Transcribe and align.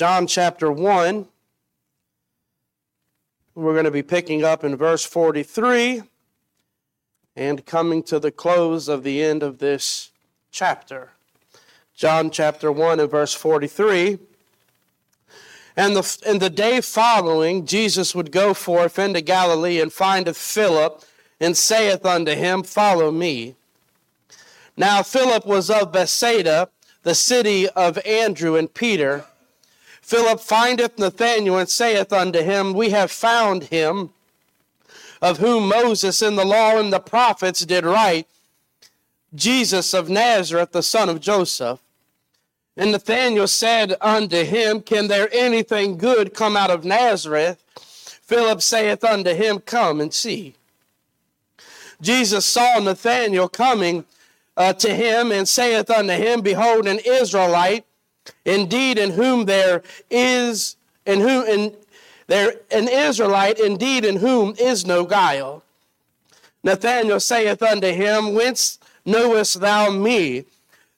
John 0.00 0.26
chapter 0.26 0.72
1. 0.72 1.26
We're 3.54 3.72
going 3.74 3.84
to 3.84 3.90
be 3.90 4.02
picking 4.02 4.42
up 4.42 4.64
in 4.64 4.74
verse 4.74 5.04
43 5.04 6.04
and 7.36 7.66
coming 7.66 8.02
to 8.04 8.18
the 8.18 8.30
close 8.30 8.88
of 8.88 9.02
the 9.02 9.22
end 9.22 9.42
of 9.42 9.58
this 9.58 10.10
chapter. 10.50 11.10
John 11.94 12.30
chapter 12.30 12.72
1 12.72 12.98
and 12.98 13.10
verse 13.10 13.34
43. 13.34 14.18
And 15.76 15.94
the, 15.94 16.18
and 16.26 16.40
the 16.40 16.48
day 16.48 16.80
following, 16.80 17.66
Jesus 17.66 18.14
would 18.14 18.32
go 18.32 18.54
forth 18.54 18.98
into 18.98 19.20
Galilee 19.20 19.82
and 19.82 19.92
findeth 19.92 20.38
Philip 20.38 21.04
and 21.38 21.54
saith 21.54 22.06
unto 22.06 22.32
him, 22.32 22.62
Follow 22.62 23.10
me. 23.10 23.54
Now 24.78 25.02
Philip 25.02 25.44
was 25.44 25.68
of 25.68 25.92
Bethsaida, 25.92 26.70
the 27.02 27.14
city 27.14 27.68
of 27.68 27.98
Andrew 28.06 28.56
and 28.56 28.72
Peter. 28.72 29.26
Philip 30.10 30.40
findeth 30.40 30.98
Nathanael 30.98 31.58
and 31.58 31.68
saith 31.68 32.12
unto 32.12 32.42
him, 32.42 32.72
We 32.72 32.90
have 32.90 33.12
found 33.12 33.62
him 33.62 34.10
of 35.22 35.38
whom 35.38 35.68
Moses 35.68 36.20
in 36.20 36.34
the 36.34 36.44
law 36.44 36.80
and 36.80 36.92
the 36.92 36.98
prophets 36.98 37.64
did 37.64 37.84
write, 37.84 38.26
Jesus 39.36 39.94
of 39.94 40.08
Nazareth, 40.08 40.72
the 40.72 40.82
son 40.82 41.08
of 41.08 41.20
Joseph. 41.20 41.78
And 42.76 42.90
Nathanael 42.90 43.46
said 43.46 43.94
unto 44.00 44.42
him, 44.42 44.80
Can 44.80 45.06
there 45.06 45.28
anything 45.32 45.96
good 45.96 46.34
come 46.34 46.56
out 46.56 46.70
of 46.70 46.84
Nazareth? 46.84 47.62
Philip 48.20 48.62
saith 48.62 49.04
unto 49.04 49.32
him, 49.32 49.60
Come 49.60 50.00
and 50.00 50.12
see. 50.12 50.56
Jesus 52.02 52.44
saw 52.44 52.80
Nathanael 52.80 53.48
coming 53.48 54.04
uh, 54.56 54.72
to 54.72 54.92
him 54.92 55.30
and 55.30 55.48
saith 55.48 55.88
unto 55.88 56.14
him, 56.14 56.40
Behold, 56.40 56.88
an 56.88 56.98
Israelite, 57.06 57.84
indeed, 58.44 58.98
in 58.98 59.10
whom 59.10 59.44
there 59.44 59.82
is, 60.10 60.76
in 61.06 61.20
whom, 61.20 61.46
in, 61.46 61.76
there 62.26 62.54
an 62.70 62.88
Israelite 62.88 63.58
indeed 63.58 64.04
in 64.04 64.16
whom 64.16 64.54
is 64.58 64.86
no 64.86 65.04
guile. 65.04 65.62
Nathanael 66.62 67.20
saith 67.20 67.62
unto 67.62 67.88
him, 67.88 68.34
Whence 68.34 68.78
knowest 69.04 69.60
thou 69.60 69.90
me? 69.90 70.44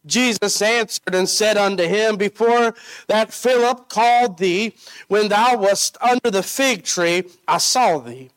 Jesus 0.05 0.61
answered 0.61 1.15
and 1.15 1.29
said 1.29 1.57
unto 1.57 1.85
him, 1.85 2.17
Before 2.17 2.75
that 3.07 3.33
Philip 3.33 3.89
called 3.89 4.39
thee, 4.39 4.75
when 5.07 5.29
thou 5.29 5.57
wast 5.57 5.97
under 6.01 6.31
the 6.31 6.43
fig 6.43 6.83
tree, 6.83 7.25
I 7.47 7.59
saw 7.59 7.99
thee. 7.99 8.31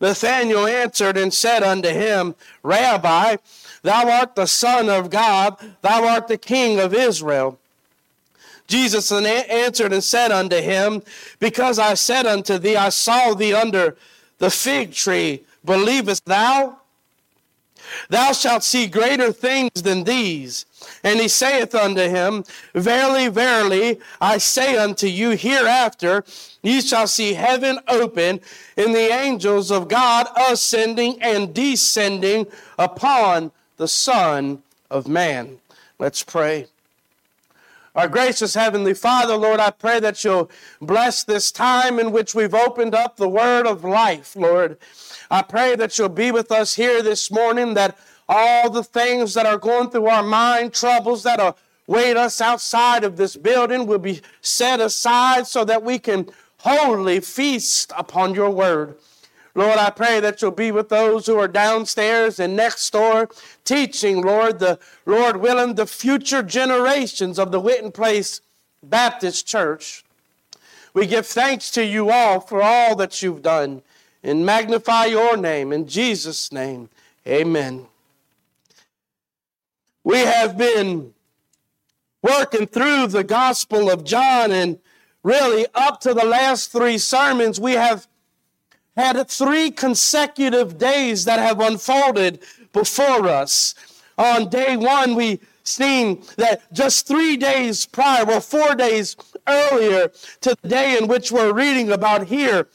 Nathanael 0.00 0.66
answered 0.66 1.16
and 1.16 1.32
said 1.32 1.62
unto 1.62 1.90
him, 1.90 2.34
Rabbi, 2.62 3.36
thou 3.82 4.10
art 4.10 4.34
the 4.34 4.46
Son 4.46 4.88
of 4.88 5.10
God, 5.10 5.56
thou 5.82 6.06
art 6.06 6.26
the 6.26 6.38
King 6.38 6.80
of 6.80 6.94
Israel. 6.94 7.59
Jesus 8.70 9.10
answered 9.10 9.92
and 9.92 10.02
said 10.02 10.30
unto 10.30 10.56
him, 10.56 11.02
Because 11.40 11.78
I 11.78 11.94
said 11.94 12.24
unto 12.24 12.56
thee, 12.56 12.76
I 12.76 12.88
saw 12.88 13.34
thee 13.34 13.52
under 13.52 13.96
the 14.38 14.48
fig 14.50 14.92
tree, 14.92 15.44
believest 15.64 16.24
thou? 16.24 16.78
Thou 18.08 18.32
shalt 18.32 18.62
see 18.62 18.86
greater 18.86 19.32
things 19.32 19.82
than 19.82 20.04
these. 20.04 20.66
And 21.02 21.18
he 21.18 21.28
saith 21.28 21.74
unto 21.74 22.02
him, 22.02 22.44
Verily, 22.74 23.28
verily, 23.28 24.00
I 24.20 24.38
say 24.38 24.76
unto 24.76 25.06
you, 25.06 25.30
hereafter 25.30 26.24
ye 26.62 26.80
shall 26.80 27.08
see 27.08 27.34
heaven 27.34 27.80
open, 27.88 28.40
and 28.76 28.94
the 28.94 29.12
angels 29.12 29.70
of 29.70 29.88
God 29.88 30.28
ascending 30.48 31.20
and 31.20 31.52
descending 31.52 32.46
upon 32.78 33.50
the 33.78 33.88
Son 33.88 34.62
of 34.90 35.08
Man. 35.08 35.58
Let's 35.98 36.22
pray. 36.22 36.66
Our 37.96 38.06
gracious 38.06 38.54
Heavenly 38.54 38.94
Father, 38.94 39.36
Lord, 39.36 39.58
I 39.58 39.70
pray 39.70 39.98
that 39.98 40.22
you'll 40.22 40.48
bless 40.80 41.24
this 41.24 41.50
time 41.50 41.98
in 41.98 42.12
which 42.12 42.36
we've 42.36 42.54
opened 42.54 42.94
up 42.94 43.16
the 43.16 43.28
word 43.28 43.66
of 43.66 43.82
life, 43.82 44.36
Lord. 44.36 44.78
I 45.28 45.42
pray 45.42 45.74
that 45.74 45.98
you'll 45.98 46.08
be 46.08 46.30
with 46.30 46.52
us 46.52 46.76
here 46.76 47.02
this 47.02 47.32
morning, 47.32 47.74
that 47.74 47.98
all 48.28 48.70
the 48.70 48.84
things 48.84 49.34
that 49.34 49.44
are 49.44 49.58
going 49.58 49.90
through 49.90 50.06
our 50.06 50.22
mind, 50.22 50.72
troubles 50.72 51.24
that 51.24 51.40
await 51.88 52.16
us 52.16 52.40
outside 52.40 53.02
of 53.02 53.16
this 53.16 53.34
building 53.34 53.88
will 53.88 53.98
be 53.98 54.20
set 54.40 54.78
aside 54.78 55.48
so 55.48 55.64
that 55.64 55.82
we 55.82 55.98
can 55.98 56.28
wholly 56.58 57.18
feast 57.18 57.92
upon 57.96 58.36
your 58.36 58.50
word. 58.50 58.96
Lord, 59.54 59.78
I 59.78 59.90
pray 59.90 60.20
that 60.20 60.40
you'll 60.40 60.52
be 60.52 60.70
with 60.70 60.88
those 60.88 61.26
who 61.26 61.38
are 61.38 61.48
downstairs 61.48 62.38
and 62.38 62.54
next 62.54 62.90
door 62.92 63.28
teaching, 63.64 64.22
Lord, 64.22 64.58
the 64.58 64.78
Lord 65.06 65.38
willing, 65.38 65.74
the 65.74 65.86
future 65.86 66.42
generations 66.42 67.38
of 67.38 67.50
the 67.50 67.60
Witten 67.60 67.92
Place 67.92 68.40
Baptist 68.82 69.46
Church. 69.46 70.04
We 70.94 71.06
give 71.06 71.26
thanks 71.26 71.70
to 71.72 71.84
you 71.84 72.10
all 72.10 72.40
for 72.40 72.62
all 72.62 72.94
that 72.96 73.22
you've 73.22 73.42
done 73.42 73.82
and 74.22 74.46
magnify 74.46 75.06
your 75.06 75.36
name. 75.36 75.72
In 75.72 75.86
Jesus' 75.86 76.52
name, 76.52 76.88
amen. 77.26 77.86
We 80.04 80.18
have 80.18 80.56
been 80.56 81.14
working 82.22 82.66
through 82.66 83.08
the 83.08 83.24
Gospel 83.24 83.90
of 83.90 84.04
John, 84.04 84.50
and 84.52 84.78
really 85.22 85.66
up 85.74 86.00
to 86.00 86.14
the 86.14 86.24
last 86.24 86.72
three 86.72 86.98
sermons, 86.98 87.60
we 87.60 87.72
have 87.72 88.06
had 88.96 89.28
three 89.28 89.70
consecutive 89.70 90.78
days 90.78 91.24
that 91.24 91.38
have 91.38 91.60
unfolded 91.60 92.40
before 92.72 93.28
us. 93.28 93.74
On 94.18 94.48
day 94.48 94.76
one, 94.76 95.14
we 95.14 95.40
seen 95.64 96.22
that 96.36 96.62
just 96.72 97.06
three 97.06 97.36
days 97.36 97.86
prior, 97.86 98.24
well, 98.24 98.40
four 98.40 98.74
days 98.74 99.16
earlier 99.46 100.10
to 100.40 100.56
the 100.62 100.68
day 100.68 100.98
in 100.98 101.06
which 101.06 101.30
we're 101.30 101.52
reading 101.52 101.92
about 101.92 102.26
here, 102.26 102.68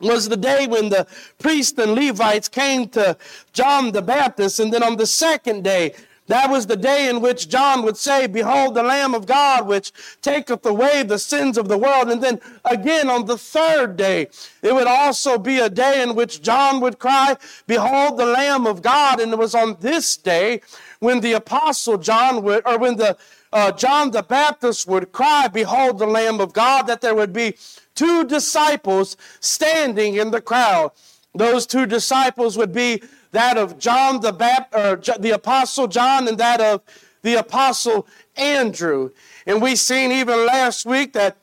was 0.00 0.28
the 0.28 0.36
day 0.36 0.66
when 0.66 0.88
the 0.88 1.06
priests 1.38 1.78
and 1.78 1.94
Levites 1.94 2.48
came 2.48 2.88
to 2.88 3.16
John 3.52 3.92
the 3.92 4.00
Baptist. 4.00 4.58
And 4.58 4.72
then 4.72 4.82
on 4.82 4.96
the 4.96 5.06
second 5.06 5.62
day, 5.62 5.94
that 6.30 6.48
was 6.48 6.66
the 6.66 6.76
day 6.76 7.08
in 7.08 7.20
which 7.20 7.48
John 7.48 7.82
would 7.82 7.96
say, 7.96 8.28
Behold 8.28 8.76
the 8.76 8.84
Lamb 8.84 9.14
of 9.14 9.26
God, 9.26 9.66
which 9.66 9.92
taketh 10.22 10.64
away 10.64 11.02
the 11.02 11.18
sins 11.18 11.58
of 11.58 11.66
the 11.66 11.76
world. 11.76 12.08
And 12.08 12.22
then 12.22 12.40
again 12.64 13.10
on 13.10 13.26
the 13.26 13.36
third 13.36 13.96
day, 13.96 14.28
it 14.62 14.72
would 14.72 14.86
also 14.86 15.38
be 15.38 15.58
a 15.58 15.68
day 15.68 16.02
in 16.02 16.14
which 16.14 16.40
John 16.40 16.80
would 16.80 17.00
cry, 17.00 17.36
Behold 17.66 18.16
the 18.16 18.26
Lamb 18.26 18.64
of 18.64 18.80
God. 18.80 19.18
And 19.18 19.32
it 19.32 19.38
was 19.38 19.56
on 19.56 19.76
this 19.80 20.16
day 20.16 20.60
when 21.00 21.20
the 21.20 21.32
apostle 21.32 21.98
John 21.98 22.44
would, 22.44 22.64
or 22.64 22.78
when 22.78 22.96
the 22.96 23.16
uh, 23.52 23.72
John 23.72 24.12
the 24.12 24.22
Baptist 24.22 24.86
would 24.86 25.10
cry, 25.10 25.48
Behold 25.48 25.98
the 25.98 26.06
Lamb 26.06 26.40
of 26.40 26.52
God, 26.52 26.86
that 26.86 27.00
there 27.00 27.16
would 27.16 27.32
be 27.32 27.56
two 27.96 28.24
disciples 28.24 29.16
standing 29.40 30.14
in 30.14 30.30
the 30.30 30.40
crowd. 30.40 30.92
Those 31.34 31.66
two 31.66 31.86
disciples 31.86 32.56
would 32.56 32.72
be 32.72 33.02
that 33.32 33.56
of 33.56 33.78
John 33.78 34.20
the 34.20 34.32
Baptist, 34.32 35.08
or 35.08 35.18
the 35.18 35.30
Apostle 35.30 35.86
John, 35.86 36.26
and 36.26 36.38
that 36.38 36.60
of 36.60 36.82
the 37.22 37.34
Apostle 37.34 38.06
Andrew. 38.36 39.10
And 39.46 39.62
we 39.62 39.76
seen 39.76 40.10
even 40.10 40.46
last 40.46 40.84
week 40.84 41.12
that 41.12 41.36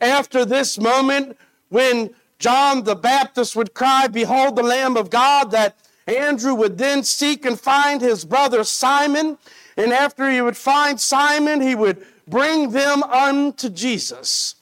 after 0.00 0.44
this 0.44 0.78
moment, 0.78 1.38
when 1.68 2.10
John 2.38 2.84
the 2.84 2.96
Baptist 2.96 3.56
would 3.56 3.72
cry, 3.72 4.08
Behold 4.08 4.56
the 4.56 4.62
Lamb 4.62 4.96
of 4.96 5.10
God, 5.10 5.52
that 5.52 5.76
Andrew 6.06 6.54
would 6.54 6.76
then 6.76 7.04
seek 7.04 7.44
and 7.44 7.58
find 7.58 8.00
his 8.00 8.24
brother 8.24 8.64
Simon. 8.64 9.38
And 9.76 9.92
after 9.92 10.30
he 10.30 10.42
would 10.42 10.56
find 10.56 11.00
Simon, 11.00 11.60
he 11.60 11.74
would 11.74 12.04
bring 12.26 12.70
them 12.70 13.02
unto 13.04 13.68
Jesus. 13.68 14.56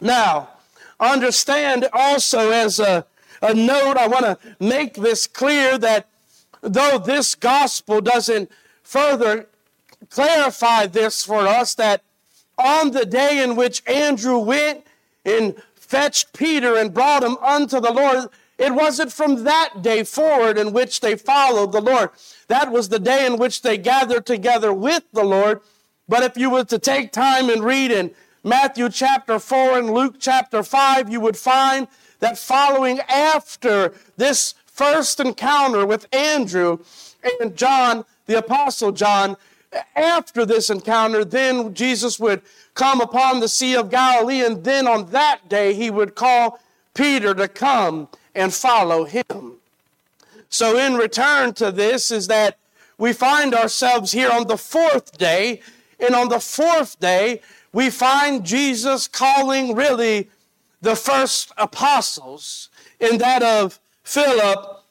Now, 0.00 0.50
understand 1.00 1.88
also 1.92 2.50
as 2.50 2.78
a 2.78 3.06
a 3.42 3.54
note, 3.54 3.96
I 3.96 4.06
want 4.06 4.24
to 4.24 4.38
make 4.60 4.94
this 4.94 5.26
clear 5.26 5.78
that 5.78 6.08
though 6.60 6.98
this 6.98 7.34
gospel 7.34 8.00
doesn't 8.00 8.50
further 8.82 9.48
clarify 10.10 10.86
this 10.86 11.24
for 11.24 11.46
us, 11.46 11.74
that 11.74 12.02
on 12.56 12.90
the 12.90 13.06
day 13.06 13.42
in 13.42 13.56
which 13.56 13.82
Andrew 13.86 14.38
went 14.38 14.84
and 15.24 15.54
fetched 15.74 16.32
Peter 16.32 16.76
and 16.76 16.92
brought 16.92 17.22
him 17.22 17.36
unto 17.38 17.80
the 17.80 17.92
Lord, 17.92 18.28
it 18.58 18.74
wasn't 18.74 19.12
from 19.12 19.44
that 19.44 19.82
day 19.82 20.02
forward 20.02 20.58
in 20.58 20.72
which 20.72 21.00
they 21.00 21.16
followed 21.16 21.72
the 21.72 21.80
Lord. 21.80 22.10
That 22.48 22.72
was 22.72 22.88
the 22.88 22.98
day 22.98 23.24
in 23.24 23.36
which 23.36 23.62
they 23.62 23.78
gathered 23.78 24.26
together 24.26 24.72
with 24.72 25.04
the 25.12 25.22
Lord. 25.22 25.60
But 26.08 26.24
if 26.24 26.36
you 26.36 26.50
were 26.50 26.64
to 26.64 26.78
take 26.78 27.12
time 27.12 27.48
and 27.50 27.62
read 27.62 27.92
in 27.92 28.10
Matthew 28.42 28.88
chapter 28.88 29.38
4 29.38 29.78
and 29.78 29.90
Luke 29.92 30.16
chapter 30.18 30.62
5, 30.62 31.08
you 31.10 31.20
would 31.20 31.36
find 31.36 31.86
that 32.20 32.38
following 32.38 33.00
after 33.00 33.92
this 34.16 34.54
first 34.66 35.20
encounter 35.20 35.84
with 35.86 36.12
Andrew 36.14 36.78
and 37.40 37.56
John, 37.56 38.04
the 38.26 38.38
Apostle 38.38 38.92
John, 38.92 39.36
after 39.94 40.46
this 40.46 40.70
encounter, 40.70 41.24
then 41.24 41.74
Jesus 41.74 42.18
would 42.18 42.42
come 42.74 43.00
upon 43.00 43.40
the 43.40 43.48
Sea 43.48 43.74
of 43.74 43.90
Galilee, 43.90 44.44
and 44.44 44.64
then 44.64 44.86
on 44.86 45.10
that 45.10 45.48
day 45.48 45.74
he 45.74 45.90
would 45.90 46.14
call 46.14 46.60
Peter 46.94 47.34
to 47.34 47.48
come 47.48 48.08
and 48.34 48.54
follow 48.54 49.04
him. 49.04 49.54
So, 50.48 50.78
in 50.78 50.94
return 50.94 51.52
to 51.54 51.70
this, 51.70 52.10
is 52.10 52.28
that 52.28 52.56
we 52.96 53.12
find 53.12 53.54
ourselves 53.54 54.12
here 54.12 54.30
on 54.30 54.46
the 54.46 54.56
fourth 54.56 55.18
day, 55.18 55.60
and 56.00 56.14
on 56.14 56.28
the 56.28 56.40
fourth 56.40 56.98
day, 56.98 57.42
we 57.72 57.90
find 57.90 58.44
Jesus 58.44 59.06
calling 59.08 59.74
really 59.74 60.28
the 60.80 60.96
first 60.96 61.52
apostles 61.56 62.68
in 63.00 63.18
that 63.18 63.42
of 63.42 63.78
Philip 64.02 64.84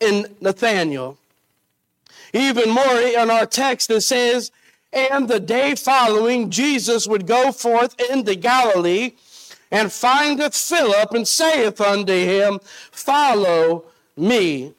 and 0.00 0.34
Nathanael. 0.40 1.18
Even 2.32 2.70
more 2.70 2.98
in 2.98 3.30
our 3.30 3.46
text, 3.46 3.90
it 3.90 4.00
says, 4.02 4.50
And 4.92 5.28
the 5.28 5.40
day 5.40 5.74
following, 5.74 6.50
Jesus 6.50 7.06
would 7.06 7.26
go 7.26 7.52
forth 7.52 7.94
into 8.10 8.34
Galilee 8.34 9.12
and 9.70 9.92
findeth 9.92 10.56
Philip 10.56 11.12
and 11.12 11.26
saith 11.26 11.80
unto 11.80 12.12
him, 12.12 12.60
Follow 12.90 13.84
me. 14.16 14.74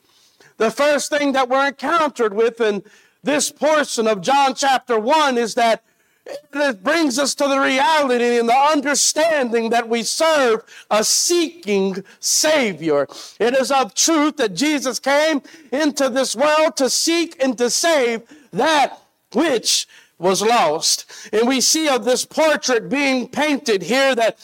The 0.58 0.72
first 0.72 1.10
thing 1.10 1.32
that 1.34 1.50
we're 1.50 1.68
encountered 1.68 2.34
with 2.34 2.62
in 2.62 2.84
this 3.24 3.52
portion 3.52 4.08
of 4.08 4.22
John 4.22 4.54
chapter 4.54 5.00
1 5.00 5.38
is 5.38 5.56
that 5.56 5.84
it 6.26 6.84
brings 6.84 7.20
us 7.20 7.36
to 7.36 7.48
the 7.48 7.60
reality 7.60 8.40
and 8.40 8.48
the 8.48 8.54
understanding 8.54 9.70
that 9.72 9.90
we 9.90 10.04
serve 10.04 10.64
a 10.90 11.04
seeking 11.04 12.04
Savior. 12.20 13.08
It 13.40 13.56
is 13.56 13.72
of 13.72 13.94
truth 13.94 14.38
that 14.38 14.54
Jesus 14.54 15.00
came 15.00 15.42
into 15.72 16.10
this 16.10 16.36
world 16.36 16.78
to 16.78 16.90
seek 16.90 17.42
and 17.44 17.58
to 17.58 17.70
save 17.70 18.24
that 18.52 19.02
which 19.34 19.88
was 20.18 20.42
lost. 20.42 21.12
And 21.34 21.48
we 21.48 21.60
see 21.60 21.90
of 21.90 22.06
this 22.06 22.24
portrait 22.24 22.90
being 22.90 23.28
painted 23.28 23.82
here 23.82 24.16
that 24.16 24.38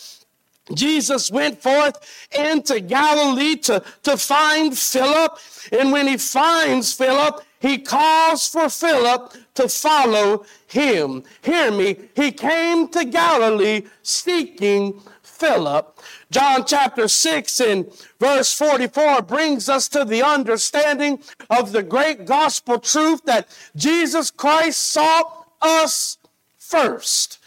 Jesus 0.73 1.31
went 1.31 1.61
forth 1.61 2.27
into 2.37 2.79
Galilee 2.79 3.55
to, 3.55 3.83
to 4.03 4.17
find 4.17 4.77
Philip. 4.77 5.37
And 5.71 5.91
when 5.91 6.07
he 6.07 6.17
finds 6.17 6.93
Philip, 6.93 7.41
he 7.59 7.77
calls 7.77 8.47
for 8.47 8.69
Philip 8.69 9.33
to 9.59 9.67
follow 9.67 10.45
him. 10.67 11.21
Hear 11.41 11.69
me. 11.69 11.97
He 12.15 12.31
came 12.31 12.87
to 12.89 13.03
Galilee 13.03 13.83
seeking 14.01 15.01
Philip. 15.21 15.99
John 16.31 16.63
chapter 16.65 17.09
6 17.09 17.59
and 17.59 17.91
verse 18.21 18.53
44 18.53 19.21
brings 19.23 19.67
us 19.67 19.89
to 19.89 20.05
the 20.05 20.23
understanding 20.23 21.19
of 21.49 21.73
the 21.73 21.83
great 21.83 22.25
gospel 22.25 22.79
truth 22.79 23.23
that 23.25 23.49
Jesus 23.75 24.31
Christ 24.31 24.79
sought 24.79 25.47
us 25.61 26.17
first. 26.57 27.39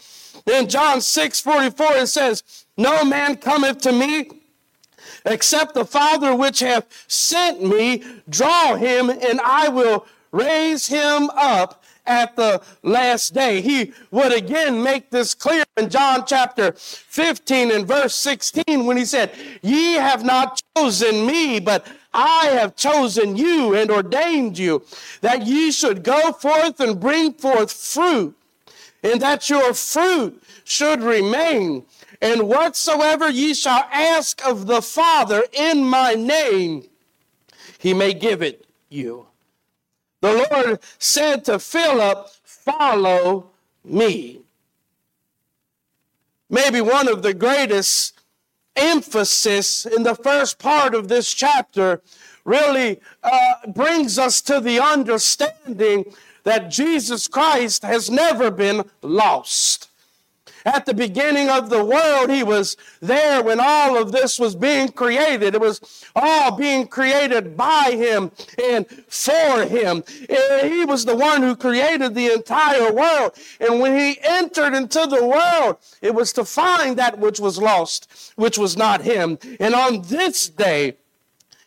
In 0.45 0.69
John 0.69 1.01
6 1.01 1.39
44, 1.39 1.93
it 1.93 2.07
says, 2.07 2.65
No 2.77 3.03
man 3.03 3.37
cometh 3.37 3.79
to 3.81 3.91
me 3.91 4.29
except 5.25 5.73
the 5.73 5.85
Father 5.85 6.35
which 6.35 6.59
hath 6.59 6.85
sent 7.07 7.63
me 7.63 8.03
draw 8.29 8.75
him, 8.75 9.09
and 9.09 9.41
I 9.41 9.69
will 9.69 10.05
raise 10.31 10.87
him 10.87 11.29
up 11.31 11.82
at 12.05 12.35
the 12.35 12.61
last 12.81 13.33
day. 13.33 13.61
He 13.61 13.93
would 14.11 14.33
again 14.33 14.81
make 14.83 15.09
this 15.09 15.33
clear 15.33 15.63
in 15.77 15.89
John 15.89 16.25
chapter 16.25 16.73
15 16.73 17.71
and 17.71 17.87
verse 17.87 18.15
16 18.15 18.85
when 18.85 18.97
he 18.97 19.05
said, 19.05 19.31
Ye 19.61 19.93
have 19.93 20.23
not 20.23 20.61
chosen 20.75 21.25
me, 21.25 21.59
but 21.59 21.85
I 22.13 22.47
have 22.53 22.75
chosen 22.75 23.35
you 23.35 23.75
and 23.75 23.89
ordained 23.89 24.57
you 24.57 24.83
that 25.21 25.45
ye 25.45 25.71
should 25.71 26.03
go 26.03 26.31
forth 26.31 26.79
and 26.79 26.99
bring 26.99 27.33
forth 27.33 27.71
fruit, 27.71 28.35
and 29.03 29.21
that 29.21 29.49
your 29.49 29.73
fruit 29.73 30.41
should 30.63 31.01
remain 31.01 31.85
and 32.23 32.47
whatsoever 32.47 33.29
ye 33.29 33.53
shall 33.53 33.85
ask 33.91 34.45
of 34.47 34.65
the 34.65 34.81
Father 34.81 35.43
in 35.51 35.83
my 35.83 36.13
name, 36.13 36.85
he 37.77 37.93
may 37.93 38.13
give 38.13 38.41
it 38.41 38.65
you. 38.87 39.27
The 40.23 40.47
Lord 40.49 40.79
said 40.99 41.43
to 41.45 41.59
Philip, 41.59 42.29
Follow 42.45 43.49
me. 43.83 44.39
Maybe 46.49 46.79
one 46.79 47.09
of 47.09 47.23
the 47.23 47.33
greatest 47.33 48.21
emphasis 48.73 49.85
in 49.85 50.03
the 50.03 50.15
first 50.15 50.59
part 50.59 50.95
of 50.95 51.09
this 51.09 51.33
chapter 51.33 52.01
really 52.45 53.01
uh, 53.21 53.67
brings 53.67 54.17
us 54.17 54.39
to 54.43 54.61
the 54.61 54.79
understanding 54.79 56.05
that 56.43 56.71
Jesus 56.71 57.27
Christ 57.27 57.83
has 57.83 58.09
never 58.09 58.49
been 58.49 58.89
lost. 59.01 59.89
At 60.65 60.85
the 60.85 60.93
beginning 60.93 61.49
of 61.49 61.69
the 61.69 61.83
world, 61.83 62.29
he 62.29 62.43
was 62.43 62.77
there 63.01 63.43
when 63.43 63.59
all 63.59 63.97
of 63.97 64.11
this 64.11 64.39
was 64.39 64.55
being 64.55 64.89
created. 64.89 65.55
It 65.55 65.61
was 65.61 66.05
all 66.15 66.55
being 66.55 66.87
created 66.87 67.57
by 67.57 67.91
him 67.97 68.31
and 68.63 68.87
for 69.07 69.65
him. 69.65 70.03
He 70.07 70.85
was 70.85 71.05
the 71.05 71.15
one 71.15 71.41
who 71.41 71.55
created 71.55 72.15
the 72.15 72.31
entire 72.31 72.93
world. 72.93 73.33
And 73.59 73.79
when 73.79 73.97
he 73.97 74.19
entered 74.21 74.73
into 74.73 75.05
the 75.05 75.25
world, 75.25 75.77
it 76.01 76.15
was 76.15 76.31
to 76.33 76.45
find 76.45 76.97
that 76.97 77.19
which 77.19 77.39
was 77.39 77.57
lost, 77.57 78.33
which 78.35 78.57
was 78.57 78.77
not 78.77 79.01
him. 79.01 79.37
And 79.59 79.75
on 79.75 80.03
this 80.03 80.47
day, 80.47 80.95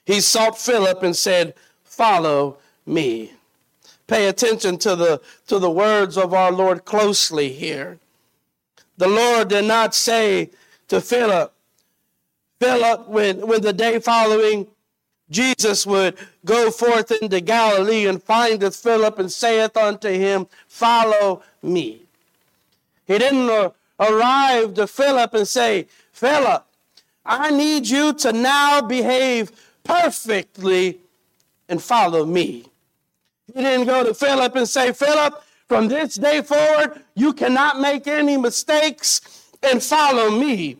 he 0.05 0.21
sought 0.21 0.59
Philip 0.59 1.03
and 1.03 1.15
said, 1.15 1.55
Follow 1.85 2.59
me. 2.87 3.33
Pay 4.07 4.29
attention 4.29 4.79
to 4.79 4.95
the, 4.95 5.21
to 5.49 5.59
the 5.59 5.71
words 5.71 6.17
of 6.17 6.33
our 6.33 6.53
Lord 6.53 6.85
closely 6.85 7.53
here. 7.53 7.99
The 8.97 9.09
Lord 9.09 9.49
did 9.49 9.65
not 9.65 9.95
say 9.95 10.51
to 10.89 11.01
Philip, 11.01 11.53
Philip, 12.61 13.09
when, 13.09 13.47
when 13.47 13.61
the 13.61 13.73
day 13.73 13.99
following 14.01 14.67
Jesus 15.29 15.87
would 15.87 16.17
go 16.45 16.71
forth 16.71 17.11
into 17.11 17.41
Galilee 17.41 18.07
and 18.07 18.23
findeth 18.23 18.77
Philip 18.77 19.19
and 19.19 19.31
saith 19.31 19.77
unto 19.77 20.09
him, 20.09 20.47
Follow 20.69 21.43
me. 21.63 22.03
He 23.07 23.19
didn't 23.19 23.73
arrive 23.99 24.75
to 24.75 24.87
Philip 24.87 25.35
and 25.35 25.47
say, 25.47 25.89
Philip, 26.13 26.65
I 27.25 27.51
need 27.51 27.89
you 27.89 28.13
to 28.15 28.33
now 28.33 28.81
behave 28.81 29.51
perfectly 29.83 31.01
and 31.69 31.83
follow 31.83 32.25
me. 32.25 32.65
He 33.53 33.63
didn't 33.63 33.87
go 33.87 34.05
to 34.05 34.15
Philip 34.15 34.55
and 34.55 34.69
say, 34.69 34.93
Philip, 34.93 35.43
from 35.69 35.89
this 35.89 36.15
day 36.15 36.43
forward, 36.43 37.03
you 37.15 37.33
cannot 37.33 37.81
make 37.81 38.07
any 38.07 38.37
mistakes 38.37 39.21
and 39.63 39.83
follow 39.83 40.31
me. 40.31 40.77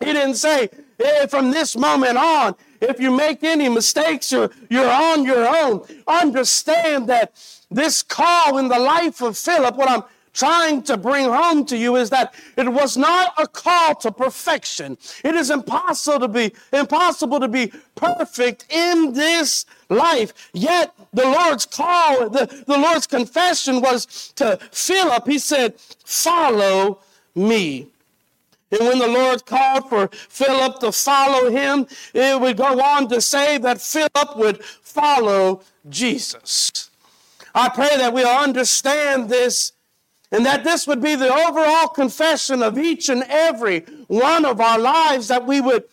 He 0.00 0.12
didn't 0.12 0.36
say, 0.36 0.68
hey, 0.98 1.26
from 1.28 1.50
this 1.50 1.76
moment 1.76 2.16
on, 2.16 2.54
if 2.80 2.98
you 2.98 3.14
make 3.16 3.44
any 3.44 3.68
mistakes, 3.68 4.32
you're, 4.32 4.50
you're 4.68 4.90
on 4.90 5.24
your 5.24 5.46
own. 5.46 5.86
Understand 6.06 7.08
that 7.08 7.32
this 7.70 8.02
call 8.02 8.58
in 8.58 8.68
the 8.68 8.78
life 8.78 9.20
of 9.20 9.38
Philip, 9.38 9.76
what 9.76 9.88
I'm 9.88 10.02
trying 10.32 10.82
to 10.82 10.96
bring 10.96 11.26
home 11.26 11.64
to 11.66 11.76
you 11.76 11.96
is 11.96 12.10
that 12.10 12.34
it 12.56 12.72
was 12.72 12.96
not 12.96 13.34
a 13.38 13.46
call 13.46 13.94
to 13.96 14.10
perfection. 14.10 14.96
It 15.24 15.34
is 15.34 15.50
impossible 15.50 16.20
to 16.20 16.28
be 16.28 16.52
impossible 16.72 17.40
to 17.40 17.48
be 17.48 17.72
perfect 17.94 18.66
in 18.70 19.12
this 19.12 19.66
life. 19.88 20.50
Yet 20.52 20.94
the 21.12 21.24
Lord's 21.24 21.66
call, 21.66 22.30
the, 22.30 22.64
the 22.66 22.78
Lord's 22.78 23.06
confession 23.06 23.80
was 23.80 24.32
to 24.36 24.58
Philip. 24.70 25.26
He 25.26 25.38
said, 25.38 25.74
Follow 26.04 27.00
me. 27.34 27.88
And 28.70 28.88
when 28.88 28.98
the 28.98 29.08
Lord 29.08 29.44
called 29.44 29.90
for 29.90 30.08
Philip 30.08 30.80
to 30.80 30.92
follow 30.92 31.50
him, 31.50 31.86
it 32.14 32.40
would 32.40 32.56
go 32.56 32.80
on 32.80 33.08
to 33.08 33.20
say 33.20 33.58
that 33.58 33.82
Philip 33.82 34.36
would 34.36 34.64
follow 34.64 35.60
Jesus. 35.90 36.90
I 37.54 37.68
pray 37.68 37.96
that 37.98 38.14
we'll 38.14 38.26
understand 38.26 39.28
this 39.28 39.72
and 40.32 40.46
that 40.46 40.64
this 40.64 40.86
would 40.86 41.02
be 41.02 41.14
the 41.14 41.32
overall 41.32 41.88
confession 41.88 42.62
of 42.62 42.78
each 42.78 43.08
and 43.10 43.22
every 43.28 43.80
one 44.08 44.44
of 44.46 44.60
our 44.60 44.78
lives 44.78 45.28
that 45.28 45.46
we 45.46 45.60
would 45.60 45.84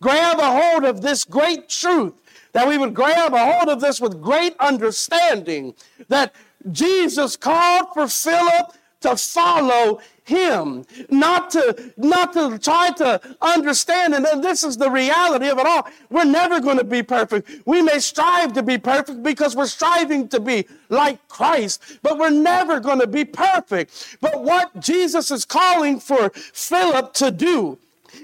grab 0.00 0.38
a 0.38 0.50
hold 0.50 0.84
of 0.84 1.02
this 1.02 1.24
great 1.24 1.68
truth, 1.68 2.14
that 2.52 2.68
we 2.68 2.78
would 2.78 2.94
grab 2.94 3.34
a 3.34 3.52
hold 3.52 3.68
of 3.68 3.80
this 3.80 4.00
with 4.00 4.22
great 4.22 4.54
understanding, 4.60 5.74
that 6.08 6.32
Jesus 6.70 7.36
called 7.36 7.88
for 7.92 8.06
Philip 8.06 8.72
to 9.02 9.16
follow 9.16 10.00
him, 10.24 10.84
not 11.10 11.50
to, 11.50 11.92
not 11.96 12.32
to 12.32 12.58
try 12.58 12.90
to 12.90 13.20
understand. 13.40 14.14
And 14.14 14.42
this 14.42 14.62
is 14.62 14.76
the 14.76 14.90
reality 14.90 15.48
of 15.48 15.58
it 15.58 15.66
all. 15.66 15.88
We're 16.10 16.24
never 16.24 16.60
going 16.60 16.78
to 16.78 16.84
be 16.84 17.02
perfect. 17.02 17.50
We 17.66 17.82
may 17.82 17.98
strive 17.98 18.52
to 18.54 18.62
be 18.62 18.78
perfect 18.78 19.22
because 19.22 19.56
we're 19.56 19.66
striving 19.66 20.28
to 20.28 20.40
be 20.40 20.66
like 20.88 21.26
Christ, 21.28 21.98
but 22.02 22.18
we're 22.18 22.30
never 22.30 22.80
going 22.80 23.00
to 23.00 23.06
be 23.06 23.24
perfect. 23.24 24.18
But 24.20 24.42
what 24.42 24.78
Jesus 24.80 25.30
is 25.30 25.44
calling 25.44 25.98
for 25.98 26.30
Philip 26.30 27.12
to 27.14 27.30
do 27.30 27.78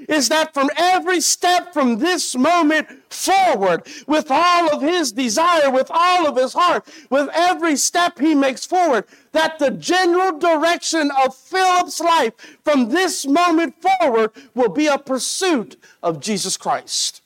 is 0.08 0.28
that 0.28 0.54
from 0.54 0.70
every 0.76 1.20
step 1.20 1.72
from 1.72 1.98
this 1.98 2.36
moment 2.36 2.88
forward, 3.12 3.86
with 4.06 4.30
all 4.30 4.72
of 4.72 4.82
his 4.82 5.12
desire, 5.12 5.70
with 5.70 5.90
all 5.90 6.26
of 6.26 6.36
his 6.36 6.52
heart, 6.52 6.86
with 7.10 7.28
every 7.32 7.76
step 7.76 8.18
he 8.18 8.34
makes 8.34 8.64
forward, 8.64 9.04
that 9.32 9.58
the 9.58 9.70
general 9.70 10.38
direction 10.38 11.10
of 11.22 11.34
Philip's 11.34 12.00
life 12.00 12.32
from 12.64 12.90
this 12.90 13.26
moment 13.26 13.74
forward 13.80 14.32
will 14.54 14.70
be 14.70 14.86
a 14.86 14.98
pursuit 14.98 15.76
of 16.02 16.20
Jesus 16.20 16.56
Christ. 16.56 17.22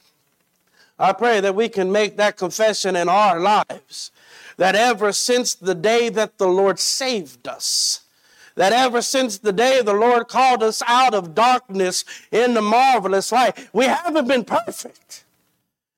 I 0.99 1.13
pray 1.13 1.41
that 1.41 1.55
we 1.55 1.69
can 1.69 1.91
make 1.91 2.17
that 2.17 2.37
confession 2.37 2.95
in 2.95 3.09
our 3.09 3.41
lives 3.41 4.11
that 4.57 4.75
ever 4.75 5.13
since 5.13 5.55
the 5.55 5.75
day 5.75 6.09
that 6.11 6.39
the 6.39 6.47
Lord 6.47 6.79
saved 6.79 7.49
us, 7.49 8.03
that 8.55 8.73
ever 8.73 9.03
since 9.03 9.39
the 9.39 9.53
day 9.53 9.83
the 9.83 9.95
Lord 9.95 10.29
called 10.29 10.63
us 10.63 10.83
out 10.87 11.15
of 11.15 11.35
darkness 11.35 12.05
into 12.31 12.63
marvelous 12.63 13.33
light, 13.33 13.69
we 13.73 13.87
haven't 13.87 14.29
been 14.29 14.45
perfect. 14.45 15.25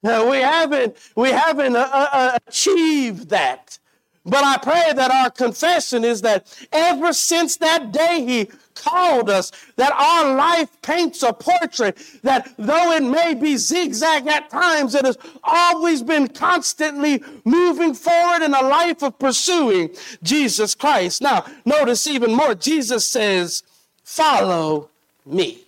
Uh, 0.04 0.26
we 0.30 0.38
haven't, 0.38 0.96
we 1.16 1.30
haven't 1.30 1.76
uh, 1.76 1.88
uh, 1.90 2.38
achieved 2.46 3.30
that. 3.30 3.78
But 4.26 4.42
I 4.42 4.56
pray 4.56 4.92
that 4.94 5.10
our 5.10 5.30
confession 5.30 6.04
is 6.04 6.22
that 6.22 6.46
ever 6.72 7.12
since 7.12 7.56
that 7.58 7.92
day 7.92 8.24
He 8.24 8.50
called 8.74 9.28
us, 9.28 9.52
that 9.76 9.92
our 9.92 10.34
life 10.34 10.68
paints 10.82 11.22
a 11.22 11.32
portrait 11.32 11.96
that 12.22 12.52
though 12.58 12.92
it 12.92 13.02
may 13.02 13.34
be 13.34 13.56
zigzag 13.56 14.26
at 14.26 14.50
times, 14.50 14.94
it 14.94 15.04
has 15.04 15.18
always 15.42 16.02
been 16.02 16.28
constantly 16.28 17.22
moving 17.44 17.94
forward 17.94 18.42
in 18.42 18.54
a 18.54 18.62
life 18.62 19.02
of 19.02 19.18
pursuing 19.18 19.90
Jesus 20.22 20.74
Christ. 20.74 21.20
Now, 21.20 21.44
notice 21.64 22.06
even 22.06 22.34
more, 22.34 22.54
Jesus 22.54 23.06
says, 23.06 23.62
Follow 24.04 24.90
me. 25.24 25.64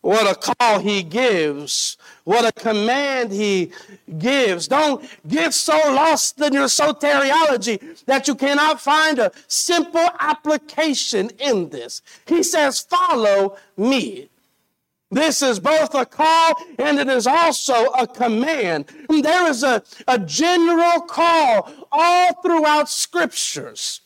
What 0.00 0.26
a 0.26 0.54
call 0.54 0.80
he 0.80 1.02
gives. 1.02 1.98
What 2.24 2.44
a 2.44 2.52
command 2.52 3.32
he 3.32 3.72
gives. 4.18 4.68
Don't 4.68 5.04
get 5.26 5.54
so 5.54 5.76
lost 5.76 6.40
in 6.40 6.52
your 6.52 6.66
soteriology 6.66 8.04
that 8.04 8.28
you 8.28 8.34
cannot 8.34 8.80
find 8.80 9.18
a 9.18 9.32
simple 9.48 10.08
application 10.18 11.30
in 11.38 11.70
this. 11.70 12.02
He 12.26 12.42
says, 12.42 12.80
Follow 12.80 13.56
me. 13.76 14.28
This 15.10 15.42
is 15.42 15.58
both 15.58 15.94
a 15.94 16.06
call 16.06 16.54
and 16.78 16.98
it 17.00 17.08
is 17.08 17.26
also 17.26 17.86
a 17.86 18.06
command. 18.06 18.86
There 19.08 19.48
is 19.48 19.64
a, 19.64 19.82
a 20.06 20.18
general 20.20 21.00
call 21.00 21.68
all 21.90 22.32
throughout 22.42 22.88
scriptures. 22.88 24.02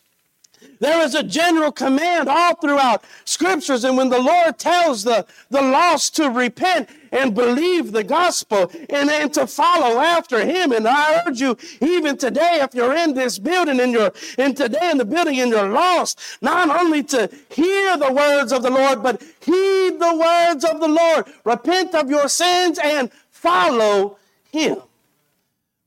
There 0.81 1.03
is 1.03 1.15
a 1.15 1.23
general 1.23 1.73
command 1.73 2.29
all 2.29 2.55
throughout 2.55 3.05
scriptures. 3.25 3.85
And 3.85 3.97
when 3.97 4.11
the 4.11 4.21
Lord 4.21 4.59
tells 4.59 5.05
the, 5.05 5.27
the 5.51 5.63
lost 5.63 6.17
to 6.17 6.29
repent 6.29 6.89
and 7.13 7.35
believe 7.35 7.93
the 7.93 8.05
gospel 8.05 8.71
and, 8.91 9.09
and 9.11 9.33
to 9.35 9.47
follow 9.47 10.01
after 10.01 10.45
him, 10.45 10.73
and 10.73 10.87
I 10.87 11.23
urge 11.27 11.41
you, 11.41 11.57
even 11.81 12.17
today, 12.17 12.59
if 12.61 12.75
you're 12.75 12.97
in 12.97 13.15
this 13.15 13.39
building 13.39 13.81
and 13.81 13.93
you're 13.93 14.13
in 14.37 14.55
today 14.55 14.91
in 14.91 14.99
the 14.99 15.05
building 15.05 15.41
and 15.41 15.51
you're 15.51 15.71
lost, 15.71 16.21
not 16.43 16.69
only 16.81 17.03
to 17.05 17.31
hear 17.51 17.97
the 17.97 18.13
words 18.13 18.53
of 18.53 18.63
the 18.63 18.71
Lord, 18.71 19.03
but 19.03 19.23
heed 19.41 19.99
the 19.99 20.17
words 20.17 20.65
of 20.65 20.81
the 20.81 20.89
Lord. 20.89 21.27
Repent 21.45 21.95
of 21.95 22.11
your 22.11 22.29
sins 22.29 22.79
and 22.83 23.11
follow 23.31 24.19
him. 24.51 24.79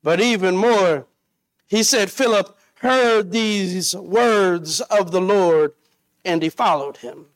But 0.04 0.22
even 0.22 0.56
more, 0.56 1.06
he 1.68 1.84
said, 1.84 2.10
Philip, 2.10 2.57
heard 2.80 3.32
these 3.32 3.96
words 3.96 4.82
of 4.82 5.12
the 5.12 5.22
Lord 5.22 5.74
and 6.24 6.42
he 6.42 6.50
followed 6.50 6.98
him. 6.98 7.28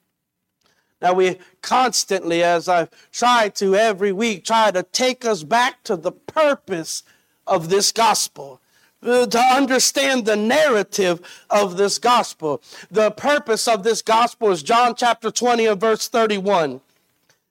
Now, 1.02 1.14
we 1.14 1.40
constantly, 1.62 2.44
as 2.44 2.68
I've 2.68 2.90
tried 3.12 3.56
to 3.56 3.76
every 3.76 4.12
week, 4.12 4.46
try 4.46 4.70
to 4.70 4.84
take 4.84 5.26
us 5.26 5.42
back 5.44 5.84
to 5.86 5.96
the 5.96 6.12
purpose 6.12 7.04
of 7.48 7.70
this 7.70 7.92
gospel, 7.92 8.62
uh, 9.02 9.26
to 9.26 9.40
understand 9.40 10.26
the 10.26 10.36
narrative 10.36 11.20
of 11.50 11.78
this 11.78 11.98
gospel. 11.98 12.62
The 12.92 13.10
purpose 13.10 13.68
of 13.68 13.84
this 13.84 14.04
gospel 14.04 14.52
is 14.52 14.62
John 14.62 14.94
chapter 14.96 15.32
20 15.32 15.66
and 15.66 15.82
verse 15.82 16.08
31. 16.08 16.82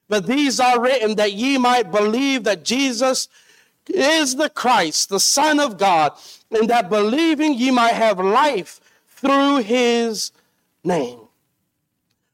But 0.09 0.27
these 0.27 0.61
are 0.61 0.81
written 0.81 1.17
that 1.17 1.33
ye 1.33 1.59
might 1.59 1.91
believe 1.91 2.45
that 2.45 2.65
Jesus 2.65 3.29
is 3.89 4.37
the 4.37 4.51
Christ, 4.51 5.09
the 5.09 5.21
Son 5.21 5.59
of 5.59 5.77
God, 5.77 6.13
and 6.51 6.69
that 6.69 6.91
believing 6.91 7.55
ye 7.55 7.71
might 7.71 7.95
have 7.95 8.19
life 8.19 8.81
through 9.07 9.59
his 9.59 10.33
name. 10.83 11.21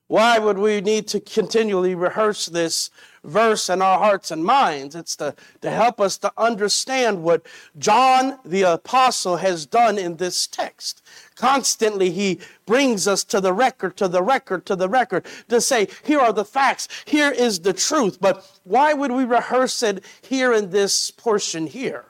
Why 0.08 0.38
would 0.38 0.58
we 0.58 0.80
need 0.80 1.08
to 1.08 1.20
continually 1.20 1.96
rehearse 1.96 2.46
this 2.46 2.90
verse 3.24 3.68
in 3.68 3.82
our 3.82 3.98
hearts 3.98 4.30
and 4.30 4.44
minds? 4.44 4.94
It's 4.94 5.16
to, 5.16 5.34
to 5.62 5.70
help 5.70 6.00
us 6.00 6.16
to 6.18 6.32
understand 6.38 7.24
what 7.24 7.44
John 7.76 8.38
the 8.44 8.62
Apostle 8.62 9.38
has 9.38 9.66
done 9.66 9.98
in 9.98 10.16
this 10.16 10.46
text. 10.46 11.02
Constantly, 11.34 12.10
he 12.12 12.38
brings 12.66 13.08
us 13.08 13.24
to 13.24 13.40
the 13.40 13.52
record, 13.52 13.96
to 13.96 14.06
the 14.06 14.22
record, 14.22 14.64
to 14.66 14.76
the 14.76 14.88
record 14.88 15.26
to 15.48 15.60
say, 15.60 15.88
here 16.04 16.20
are 16.20 16.32
the 16.32 16.44
facts, 16.44 16.88
here 17.04 17.32
is 17.32 17.60
the 17.60 17.72
truth. 17.72 18.18
But 18.20 18.48
why 18.62 18.92
would 18.92 19.10
we 19.10 19.24
rehearse 19.24 19.82
it 19.82 20.04
here 20.22 20.52
in 20.52 20.70
this 20.70 21.10
portion 21.10 21.66
here? 21.66 22.04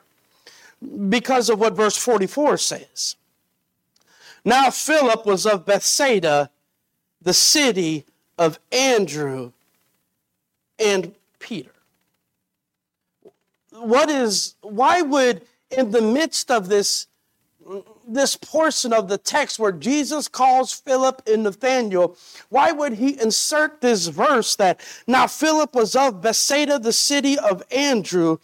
Because 1.09 1.49
of 1.49 1.59
what 1.59 1.75
verse 1.75 1.97
44 1.97 2.59
says. 2.59 3.17
Now 4.45 4.71
Philip 4.71 5.27
was 5.27 5.47
of 5.47 5.67
Bethsaida, 5.67 6.51
the 7.21 7.35
city 7.35 8.05
of 8.39 8.59
Andrew 8.71 9.53
and 10.79 11.15
Peter. 11.39 11.73
What 13.73 14.09
is, 14.09 14.55
why 14.61 15.03
would, 15.03 15.43
in 15.71 15.91
the 15.91 16.01
midst 16.01 16.51
of 16.51 16.69
this 16.69 17.09
this 18.07 18.37
portion 18.37 18.93
of 18.93 19.09
the 19.09 19.19
text 19.19 19.59
where 19.59 19.73
Jesus 19.73 20.29
calls 20.29 20.73
Philip 20.73 21.23
and 21.27 21.43
Nathanael, 21.43 22.17
why 22.49 22.73
would 22.73 22.95
he 22.95 23.21
insert 23.21 23.81
this 23.81 24.07
verse 24.07 24.57
that 24.57 24.81
now 25.07 25.27
Philip 25.27 25.75
was 25.75 25.97
of 25.97 26.23
Bethsaida, 26.23 26.79
the 26.79 26.93
city 26.93 27.39
of 27.39 27.63
Andrew 27.71 28.39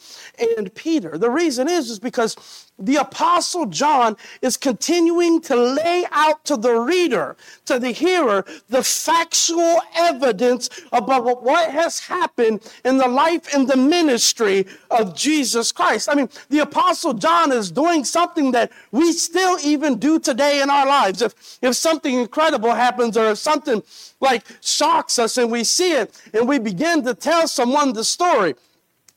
and 0.59 0.75
Peter? 0.75 1.17
The 1.17 1.31
reason 1.31 1.69
is, 1.69 1.91
is 1.91 1.99
because 1.99 2.69
the 2.79 2.97
apostle 2.97 3.67
John 3.67 4.17
is 4.41 4.57
continuing 4.57 5.41
to 5.43 5.55
lay 5.55 6.05
out 6.11 6.45
to 6.47 6.57
the 6.57 6.73
reader, 6.73 7.37
to 7.67 7.79
the 7.79 7.93
hearer, 7.93 8.45
the 8.69 8.83
factual 8.83 9.81
evidence 9.95 10.69
about 10.91 11.43
what 11.43 11.71
has 11.71 12.01
happened 12.01 12.69
in 12.85 12.97
the 12.97 13.09
life 13.09 13.55
and 13.55 13.69
the 13.69 13.77
ministry 13.77 14.67
of 14.91 15.15
Jesus 15.15 15.71
Christ. 15.71 16.09
I 16.09 16.15
mean, 16.15 16.29
the 16.49 16.61
apostle 16.61 17.15
John 17.15 17.53
is 17.53 17.71
doing 17.71 18.05
something 18.05 18.51
that 18.53 18.73
we 18.91 19.13
still 19.13 19.52
even 19.61 19.99
do 19.99 20.19
today 20.19 20.61
in 20.61 20.71
our 20.71 20.87
lives. 20.87 21.23
If, 21.23 21.59
if 21.63 21.77
something 21.77 22.15
incredible 22.15 22.73
happens 22.73 23.17
or 23.17 23.31
if 23.31 23.39
something 23.39 23.83
like 24.21 24.45
shocks 24.61 25.19
us 25.19 25.37
and 25.39 25.51
we 25.51 25.65
see 25.65 25.93
it 25.93 26.21
and 26.33 26.49
we 26.49 26.59
begin 26.59 27.05
to 27.05 27.15
tell 27.15 27.47
someone 27.49 27.93
the 27.93 28.05
story, 28.05 28.55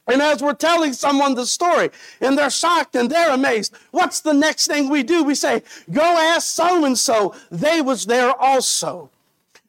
and 0.07 0.21
as 0.21 0.41
we're 0.41 0.53
telling 0.53 0.93
someone 0.93 1.33
the 1.33 1.45
story 1.45 1.89
and 2.21 2.37
they're 2.37 2.49
shocked 2.49 2.95
and 2.95 3.09
they're 3.09 3.33
amazed, 3.33 3.75
what's 3.91 4.21
the 4.21 4.33
next 4.33 4.67
thing 4.67 4.89
we 4.89 5.03
do? 5.03 5.23
We 5.23 5.35
say, 5.35 5.63
go 5.91 6.01
ask 6.01 6.47
so 6.47 6.85
and 6.85 6.97
so. 6.97 7.33
They 7.49 7.81
was 7.81 8.05
there 8.05 8.31
also. 8.39 9.09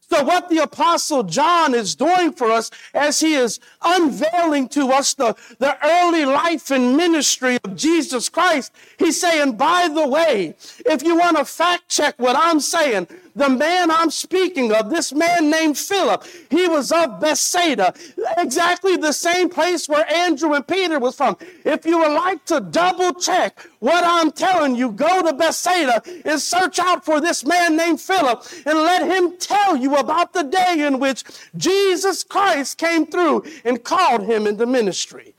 So, 0.09 0.23
what 0.23 0.49
the 0.49 0.59
Apostle 0.59 1.25
John 1.25 1.75
is 1.75 1.97
doing 1.97 2.33
for 2.33 2.51
us 2.51 2.71
as 2.95 3.19
he 3.19 3.35
is 3.35 3.59
unveiling 3.83 4.69
to 4.69 4.93
us 4.93 5.15
the, 5.15 5.35
the 5.59 5.77
early 5.85 6.25
life 6.25 6.71
and 6.71 6.97
ministry 6.97 7.59
of 7.65 7.75
Jesus 7.75 8.29
Christ, 8.29 8.73
he's 8.99 9.21
saying, 9.21 9.57
by 9.57 9.89
the 9.89 10.07
way, 10.07 10.55
if 10.85 11.03
you 11.03 11.19
want 11.19 11.39
to 11.39 11.45
fact 11.45 11.89
check 11.89 12.15
what 12.19 12.37
I'm 12.37 12.61
saying, 12.61 13.09
the 13.37 13.51
man 13.51 13.91
I'm 13.91 14.11
speaking 14.11 14.73
of, 14.73 14.91
this 14.91 15.13
man 15.13 15.51
named 15.51 15.79
Philip, 15.79 16.25
he 16.51 16.67
was 16.67 16.91
of 16.91 17.21
Bethsaida, 17.21 17.95
exactly 18.39 18.97
the 18.97 19.13
same 19.13 19.51
place 19.51 19.89
where 19.89 20.11
Andrew 20.11 20.55
and 20.55 20.67
Peter 20.67 20.99
was 20.99 21.17
from. 21.17 21.37
If 21.65 21.85
you 21.85 21.99
would 21.99 22.15
like 22.15 22.45
to 22.47 22.61
double 22.61 23.13
check 23.13 23.61
what 23.81 24.03
I'm 24.05 24.33
telling 24.33 24.75
you, 24.75 24.91
go 24.91 25.23
to 25.23 25.35
Bethsaida 25.35 26.03
and 26.25 26.41
search 26.41 26.79
out 26.79 27.05
for 27.05 27.21
this 27.21 27.45
man 27.45 27.77
named 27.77 28.01
Philip 28.01 28.43
and 28.65 28.79
let 28.79 29.07
him 29.07 29.37
tell 29.37 29.77
you 29.77 29.97
about 29.97 30.33
the 30.33 30.43
day 30.43 30.87
in 30.87 30.99
which 30.99 31.23
Jesus 31.57 32.25
Christ 32.25 32.79
came 32.79 33.07
through 33.07 33.45
and 33.65 33.85
called 33.85 34.25
him 34.25 34.47
into 34.47 34.67
ministry. 34.67 35.36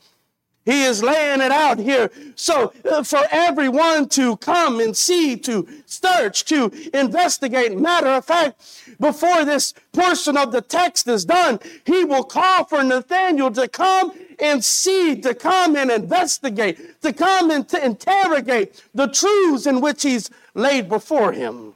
He 0.67 0.83
is 0.83 1.01
laying 1.01 1.39
it 1.39 1.49
out 1.53 1.79
here. 1.79 2.11
So 2.35 2.73
uh, 2.83 3.01
for 3.01 3.21
everyone 3.31 4.09
to 4.09 4.35
come 4.35 4.81
and 4.81 4.97
see, 4.97 5.37
to 5.37 5.65
search, 5.85 6.43
to 6.45 6.69
investigate. 6.93 7.79
Matter 7.79 8.07
of 8.07 8.25
fact, 8.25 8.83
before 8.99 9.45
this 9.45 9.73
portion 9.93 10.35
of 10.35 10.51
the 10.51 10.59
text 10.59 11.07
is 11.07 11.23
done, 11.23 11.61
he 11.85 12.03
will 12.03 12.25
call 12.25 12.65
for 12.65 12.83
Nathanael 12.83 13.51
to 13.51 13.69
come 13.69 14.11
and 14.39 14.61
see, 14.61 15.15
to 15.21 15.33
come 15.33 15.77
and 15.77 15.89
investigate, 15.89 17.01
to 17.01 17.13
come 17.13 17.49
and 17.49 17.69
to 17.69 17.85
interrogate 17.85 18.83
the 18.93 19.07
truths 19.07 19.67
in 19.67 19.79
which 19.79 20.03
he's 20.03 20.29
laid 20.53 20.89
before 20.89 21.31
him. 21.31 21.75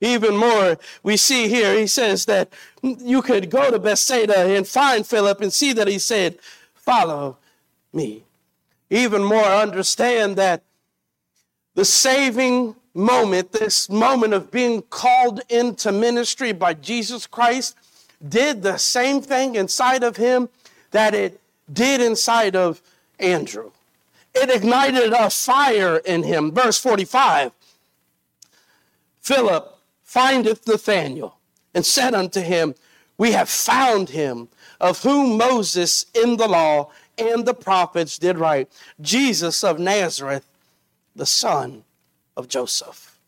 Even 0.00 0.34
more, 0.34 0.78
we 1.02 1.18
see 1.18 1.48
here, 1.48 1.78
he 1.78 1.86
says 1.86 2.24
that 2.24 2.48
you 2.82 3.20
could 3.20 3.50
go 3.50 3.70
to 3.70 3.78
Bethsaida 3.78 4.56
and 4.56 4.66
find 4.66 5.06
Philip 5.06 5.42
and 5.42 5.52
see 5.52 5.74
that 5.74 5.88
he 5.88 5.98
said, 5.98 6.38
Follow 6.74 7.36
me. 7.92 8.24
Even 8.90 9.22
more, 9.24 9.44
understand 9.44 10.36
that 10.36 10.62
the 11.74 11.84
saving 11.84 12.76
moment, 12.94 13.52
this 13.52 13.90
moment 13.90 14.32
of 14.32 14.50
being 14.50 14.82
called 14.82 15.40
into 15.48 15.92
ministry 15.92 16.52
by 16.52 16.74
Jesus 16.74 17.26
Christ, 17.26 17.76
did 18.26 18.62
the 18.62 18.78
same 18.78 19.20
thing 19.20 19.54
inside 19.54 20.02
of 20.02 20.16
him 20.16 20.48
that 20.90 21.14
it 21.14 21.40
did 21.70 22.00
inside 22.00 22.56
of 22.56 22.80
Andrew. 23.18 23.72
It 24.34 24.50
ignited 24.50 25.12
a 25.12 25.30
fire 25.30 25.98
in 25.98 26.22
him. 26.22 26.52
Verse 26.52 26.78
45 26.78 27.52
Philip 29.20 29.78
findeth 30.04 30.66
Nathanael 30.66 31.36
and 31.74 31.84
said 31.84 32.14
unto 32.14 32.40
him, 32.40 32.74
We 33.18 33.32
have 33.32 33.48
found 33.48 34.10
him 34.10 34.48
of 34.80 35.02
whom 35.02 35.36
Moses 35.36 36.06
in 36.14 36.36
the 36.36 36.48
law 36.48 36.90
and 37.18 37.46
the 37.46 37.54
prophets 37.54 38.18
did 38.18 38.38
write, 38.38 38.70
Jesus 39.00 39.64
of 39.64 39.78
Nazareth, 39.78 40.46
the 41.14 41.26
son 41.26 41.84
of 42.36 42.48
Joseph. 42.48 43.18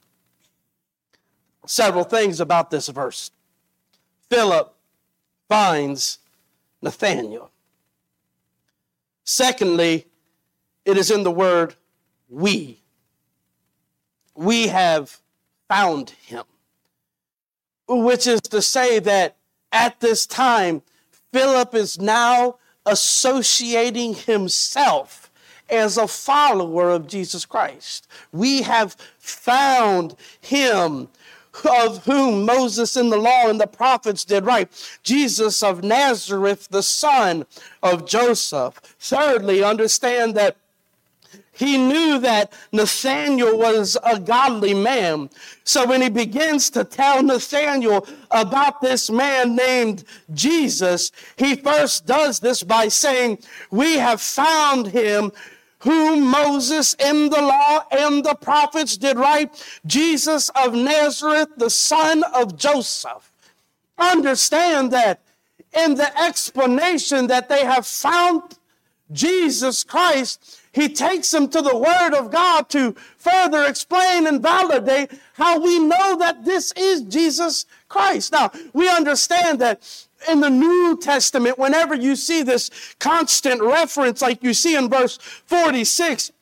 Several 1.66 2.04
things 2.04 2.40
about 2.40 2.70
this 2.70 2.88
verse. 2.88 3.30
Philip 4.30 4.74
finds 5.48 6.18
Nathanael. 6.82 7.50
Secondly, 9.24 10.06
it 10.84 10.96
is 10.96 11.10
in 11.10 11.22
the 11.22 11.30
word 11.30 11.74
we. 12.28 12.80
We 14.34 14.68
have 14.68 15.20
found 15.68 16.10
him, 16.10 16.44
which 17.86 18.26
is 18.26 18.40
to 18.42 18.62
say 18.62 18.98
that 19.00 19.36
at 19.72 20.00
this 20.00 20.26
time, 20.26 20.82
Philip 21.32 21.74
is 21.74 21.98
now 21.98 22.56
associating 22.88 24.14
himself 24.14 25.30
as 25.70 25.96
a 25.96 26.08
follower 26.08 26.90
of 26.90 27.06
Jesus 27.06 27.44
Christ. 27.44 28.08
We 28.32 28.62
have 28.62 28.96
found 29.18 30.16
him 30.40 31.08
of 31.64 32.04
whom 32.04 32.44
Moses 32.44 32.96
in 32.96 33.10
the 33.10 33.16
law 33.16 33.48
and 33.48 33.60
the 33.60 33.66
prophets 33.66 34.24
did 34.24 34.44
write, 34.44 34.68
Jesus 35.02 35.62
of 35.62 35.82
Nazareth, 35.82 36.68
the 36.70 36.82
son 36.82 37.46
of 37.82 38.06
Joseph. 38.06 38.80
Thirdly, 38.98 39.62
understand 39.62 40.34
that 40.36 40.56
he 41.58 41.76
knew 41.76 42.20
that 42.20 42.52
Nathanael 42.70 43.58
was 43.58 43.98
a 44.04 44.20
godly 44.20 44.74
man. 44.74 45.28
So 45.64 45.86
when 45.86 46.00
he 46.02 46.08
begins 46.08 46.70
to 46.70 46.84
tell 46.84 47.20
Nathanael 47.20 48.06
about 48.30 48.80
this 48.80 49.10
man 49.10 49.56
named 49.56 50.04
Jesus, 50.32 51.10
he 51.36 51.56
first 51.56 52.06
does 52.06 52.38
this 52.38 52.62
by 52.62 52.86
saying, 52.86 53.40
We 53.72 53.98
have 53.98 54.20
found 54.20 54.86
him 54.86 55.32
whom 55.80 56.28
Moses 56.28 56.94
in 56.94 57.28
the 57.28 57.42
law 57.42 57.84
and 57.90 58.24
the 58.24 58.36
prophets 58.36 58.96
did 58.96 59.16
write, 59.16 59.80
Jesus 59.84 60.50
of 60.50 60.74
Nazareth, 60.74 61.48
the 61.56 61.70
son 61.70 62.22
of 62.34 62.56
Joseph. 62.56 63.32
Understand 63.98 64.92
that 64.92 65.22
in 65.76 65.96
the 65.96 66.16
explanation 66.22 67.26
that 67.26 67.48
they 67.48 67.64
have 67.64 67.86
found 67.86 68.58
Jesus 69.10 69.82
Christ, 69.82 70.60
he 70.80 70.88
takes 70.88 71.30
them 71.30 71.48
to 71.48 71.60
the 71.60 71.76
Word 71.76 72.14
of 72.14 72.30
God 72.30 72.68
to 72.70 72.94
further 73.16 73.64
explain 73.64 74.26
and 74.26 74.42
validate 74.42 75.12
how 75.34 75.58
we 75.58 75.78
know 75.78 76.16
that 76.18 76.44
this 76.44 76.72
is 76.76 77.02
Jesus 77.02 77.66
Christ. 77.88 78.32
Now, 78.32 78.52
we 78.72 78.88
understand 78.88 79.60
that 79.60 79.82
in 80.28 80.40
the 80.40 80.50
New 80.50 80.98
Testament, 81.00 81.58
whenever 81.58 81.94
you 81.94 82.16
see 82.16 82.42
this 82.42 82.70
constant 82.98 83.62
reference, 83.62 84.22
like 84.22 84.42
you 84.42 84.54
see 84.54 84.76
in 84.76 84.88
verse 84.88 85.18
46, 85.46 86.32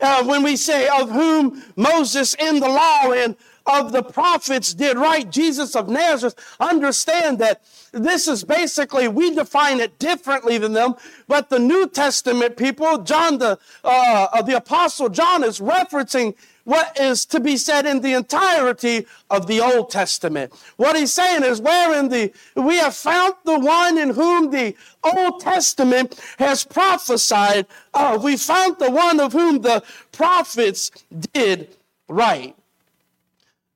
uh, 0.00 0.24
when 0.24 0.42
we 0.42 0.56
say, 0.56 0.88
of 0.88 1.10
whom 1.10 1.62
Moses 1.76 2.34
in 2.34 2.58
the 2.58 2.68
law 2.68 3.12
and 3.12 3.36
of 3.66 3.92
the 3.92 4.02
prophets 4.02 4.74
did 4.74 4.96
write, 4.96 5.30
Jesus 5.30 5.74
of 5.74 5.88
Nazareth, 5.88 6.34
understand 6.60 7.38
that 7.38 7.62
this 7.92 8.26
is 8.26 8.44
basically, 8.44 9.08
we 9.08 9.34
define 9.34 9.80
it 9.80 9.98
differently 9.98 10.58
than 10.58 10.72
them, 10.72 10.94
but 11.28 11.50
the 11.50 11.58
New 11.58 11.88
Testament 11.88 12.56
people, 12.56 12.98
John, 12.98 13.38
the, 13.38 13.58
uh, 13.84 14.42
the 14.42 14.56
Apostle 14.56 15.08
John 15.08 15.44
is 15.44 15.60
referencing 15.60 16.34
what 16.64 16.98
is 16.98 17.26
to 17.26 17.40
be 17.40 17.56
said 17.56 17.86
in 17.86 18.00
the 18.00 18.12
entirety 18.12 19.06
of 19.30 19.46
the 19.46 19.60
Old 19.60 19.90
Testament. 19.90 20.52
What 20.76 20.96
he's 20.96 21.12
saying 21.12 21.42
is, 21.42 21.60
wherein 21.60 22.08
the 22.08 22.32
we 22.54 22.76
have 22.76 22.94
found 22.94 23.34
the 23.44 23.58
one 23.58 23.98
in 23.98 24.10
whom 24.10 24.50
the 24.50 24.76
Old 25.02 25.40
Testament 25.40 26.20
has 26.38 26.64
prophesied. 26.64 27.66
Uh, 27.92 28.18
we 28.22 28.36
found 28.36 28.78
the 28.78 28.90
one 28.90 29.18
of 29.20 29.32
whom 29.32 29.60
the 29.62 29.82
prophets 30.12 30.90
did 31.32 31.76
write. 32.08 32.56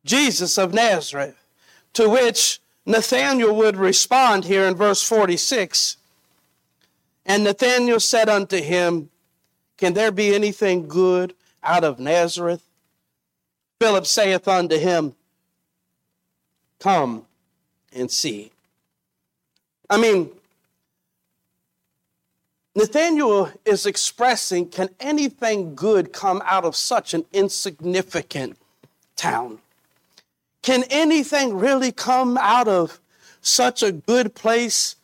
Jesus 0.06 0.56
of 0.56 0.72
Nazareth, 0.72 1.36
to 1.92 2.08
which 2.08 2.60
Nathanael 2.86 3.54
would 3.54 3.76
respond 3.76 4.44
here 4.44 4.64
in 4.64 4.76
verse 4.76 5.02
46. 5.02 5.96
And 7.26 7.44
Nathanael 7.44 8.00
said 8.00 8.28
unto 8.28 8.62
him, 8.62 9.10
Can 9.76 9.94
there 9.94 10.12
be 10.12 10.34
anything 10.34 10.86
good 10.86 11.34
out 11.62 11.82
of 11.82 11.98
Nazareth? 11.98 12.62
Philip 13.80 14.06
saith 14.06 14.46
unto 14.46 14.78
him, 14.78 15.14
Come 16.78 17.26
and 17.92 18.10
see. 18.10 18.52
I 19.90 19.98
mean, 19.98 20.30
Nathanael 22.76 23.50
is 23.64 23.86
expressing, 23.86 24.68
Can 24.68 24.90
anything 25.00 25.74
good 25.74 26.12
come 26.12 26.42
out 26.44 26.64
of 26.64 26.76
such 26.76 27.12
an 27.12 27.24
insignificant 27.32 28.56
town? 29.16 29.58
Can 30.66 30.82
anything 30.90 31.56
really 31.56 31.92
come 31.92 32.36
out 32.36 32.66
of 32.66 33.00
such 33.40 33.84
a 33.84 33.92
good 33.92 34.34
place 34.34 34.96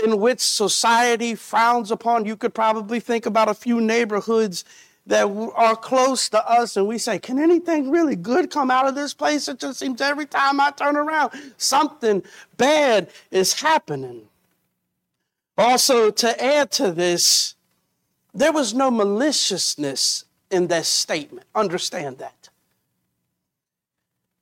in 0.00 0.20
which 0.20 0.38
society 0.38 1.34
frowns 1.34 1.90
upon? 1.90 2.24
You 2.24 2.36
could 2.36 2.54
probably 2.54 3.00
think 3.00 3.26
about 3.26 3.48
a 3.48 3.54
few 3.54 3.80
neighborhoods 3.80 4.64
that 5.04 5.26
are 5.56 5.74
close 5.74 6.28
to 6.28 6.48
us 6.48 6.76
and 6.76 6.86
we 6.86 6.98
say, 6.98 7.18
Can 7.18 7.40
anything 7.40 7.90
really 7.90 8.14
good 8.14 8.48
come 8.52 8.70
out 8.70 8.86
of 8.86 8.94
this 8.94 9.12
place? 9.12 9.48
It 9.48 9.58
just 9.58 9.80
seems 9.80 10.00
every 10.00 10.24
time 10.24 10.60
I 10.60 10.70
turn 10.70 10.94
around, 10.94 11.32
something 11.56 12.22
bad 12.56 13.10
is 13.32 13.54
happening. 13.54 14.28
Also, 15.58 16.12
to 16.12 16.44
add 16.44 16.70
to 16.70 16.92
this, 16.92 17.56
there 18.32 18.52
was 18.52 18.72
no 18.72 18.92
maliciousness 18.92 20.26
in 20.48 20.68
that 20.68 20.86
statement. 20.86 21.44
Understand 21.56 22.18
that. 22.18 22.35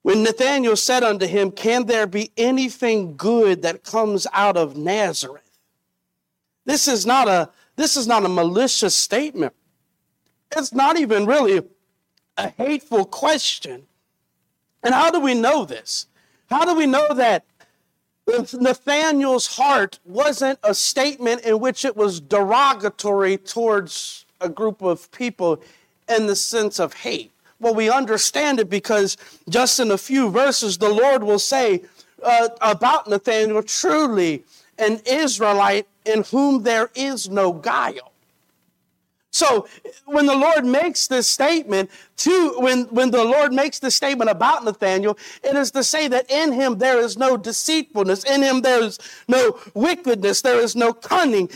When 0.04 0.22
Nathanael 0.22 0.76
said 0.76 1.02
unto 1.02 1.26
him, 1.26 1.50
Can 1.50 1.86
there 1.86 2.06
be 2.06 2.30
anything 2.36 3.16
good 3.16 3.62
that 3.62 3.84
comes 3.84 4.26
out 4.34 4.54
of 4.54 4.76
Nazareth? 4.76 5.58
This 6.66 6.86
is 6.86 7.06
not 7.06 7.26
a 7.26 7.48
this 7.76 7.96
is 7.96 8.06
not 8.06 8.22
a 8.22 8.28
malicious 8.28 8.94
statement. 8.94 9.54
It's 10.54 10.74
not 10.74 10.98
even 10.98 11.24
really 11.24 11.62
a 12.36 12.50
hateful 12.50 13.06
question. 13.06 13.86
And 14.82 14.92
how 14.92 15.10
do 15.10 15.20
we 15.20 15.32
know 15.32 15.64
this? 15.64 16.06
How 16.50 16.66
do 16.66 16.74
we 16.74 16.84
know 16.84 17.14
that 17.14 17.46
Nathanael's 18.28 19.56
heart 19.56 20.00
wasn't 20.04 20.58
a 20.62 20.74
statement 20.74 21.44
in 21.44 21.60
which 21.60 21.82
it 21.82 21.96
was 21.96 22.20
derogatory 22.20 23.38
towards 23.38 24.26
a 24.38 24.50
group 24.50 24.82
of 24.82 25.10
people 25.12 25.62
in 26.10 26.26
the 26.26 26.36
sense 26.36 26.78
of 26.78 26.92
hate? 26.92 27.33
Well, 27.60 27.74
we 27.74 27.90
understand 27.90 28.60
it 28.60 28.68
because 28.68 29.16
just 29.48 29.78
in 29.80 29.90
a 29.90 29.98
few 29.98 30.30
verses, 30.30 30.78
the 30.78 30.88
Lord 30.88 31.22
will 31.22 31.38
say 31.38 31.82
uh, 32.22 32.48
about 32.60 33.08
Nathanael, 33.08 33.62
truly 33.62 34.44
an 34.78 35.00
Israelite 35.06 35.86
in 36.04 36.24
whom 36.24 36.62
there 36.62 36.90
is 36.94 37.28
no 37.28 37.52
guile. 37.52 38.13
So 39.34 39.66
when 40.04 40.26
the 40.26 40.36
Lord 40.36 40.64
makes 40.64 41.08
this 41.08 41.28
statement 41.28 41.90
to 42.18 42.54
when, 42.60 42.84
when 42.84 43.10
the 43.10 43.24
Lord 43.24 43.52
makes 43.52 43.80
this 43.80 43.96
statement 43.96 44.30
about 44.30 44.64
Nathanael, 44.64 45.18
it 45.42 45.56
is 45.56 45.72
to 45.72 45.82
say 45.82 46.06
that 46.06 46.30
in 46.30 46.52
him 46.52 46.78
there 46.78 47.00
is 47.00 47.18
no 47.18 47.36
deceitfulness, 47.36 48.22
in 48.22 48.42
him 48.42 48.60
there 48.60 48.80
is 48.80 49.00
no 49.26 49.58
wickedness, 49.74 50.40
there 50.42 50.60
is 50.60 50.76
no 50.76 50.92
cunning, 50.92 51.50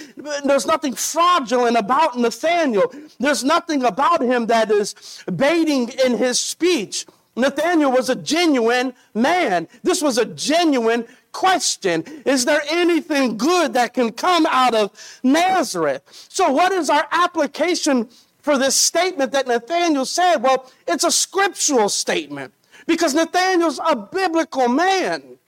there's 0.44 0.66
nothing 0.66 0.92
fraudulent 0.94 1.76
about 1.76 2.18
Nathanael. 2.18 2.92
There's 3.20 3.44
nothing 3.44 3.84
about 3.84 4.22
him 4.22 4.46
that 4.46 4.72
is 4.72 5.22
baiting 5.36 5.88
in 6.04 6.18
his 6.18 6.40
speech. 6.40 7.06
Nathanael 7.36 7.92
was 7.92 8.10
a 8.10 8.16
genuine 8.16 8.92
man. 9.14 9.68
This 9.84 10.02
was 10.02 10.18
a 10.18 10.24
genuine 10.24 11.06
question 11.32 12.04
Is 12.24 12.44
there 12.44 12.62
anything 12.70 13.36
good 13.36 13.74
that 13.74 13.94
can 13.94 14.12
come 14.12 14.46
out 14.46 14.74
of 14.74 14.90
Nazareth? 15.22 16.02
So, 16.28 16.50
what 16.50 16.72
is 16.72 16.90
our 16.90 17.06
application 17.10 18.08
for 18.38 18.58
this 18.58 18.76
statement 18.76 19.32
that 19.32 19.46
Nathanael 19.46 20.06
said? 20.06 20.38
Well, 20.38 20.70
it's 20.86 21.04
a 21.04 21.10
scriptural 21.10 21.88
statement 21.88 22.52
because 22.86 23.14
Nathanael's 23.14 23.80
a 23.86 23.96
biblical 23.96 24.68
man. 24.68 25.38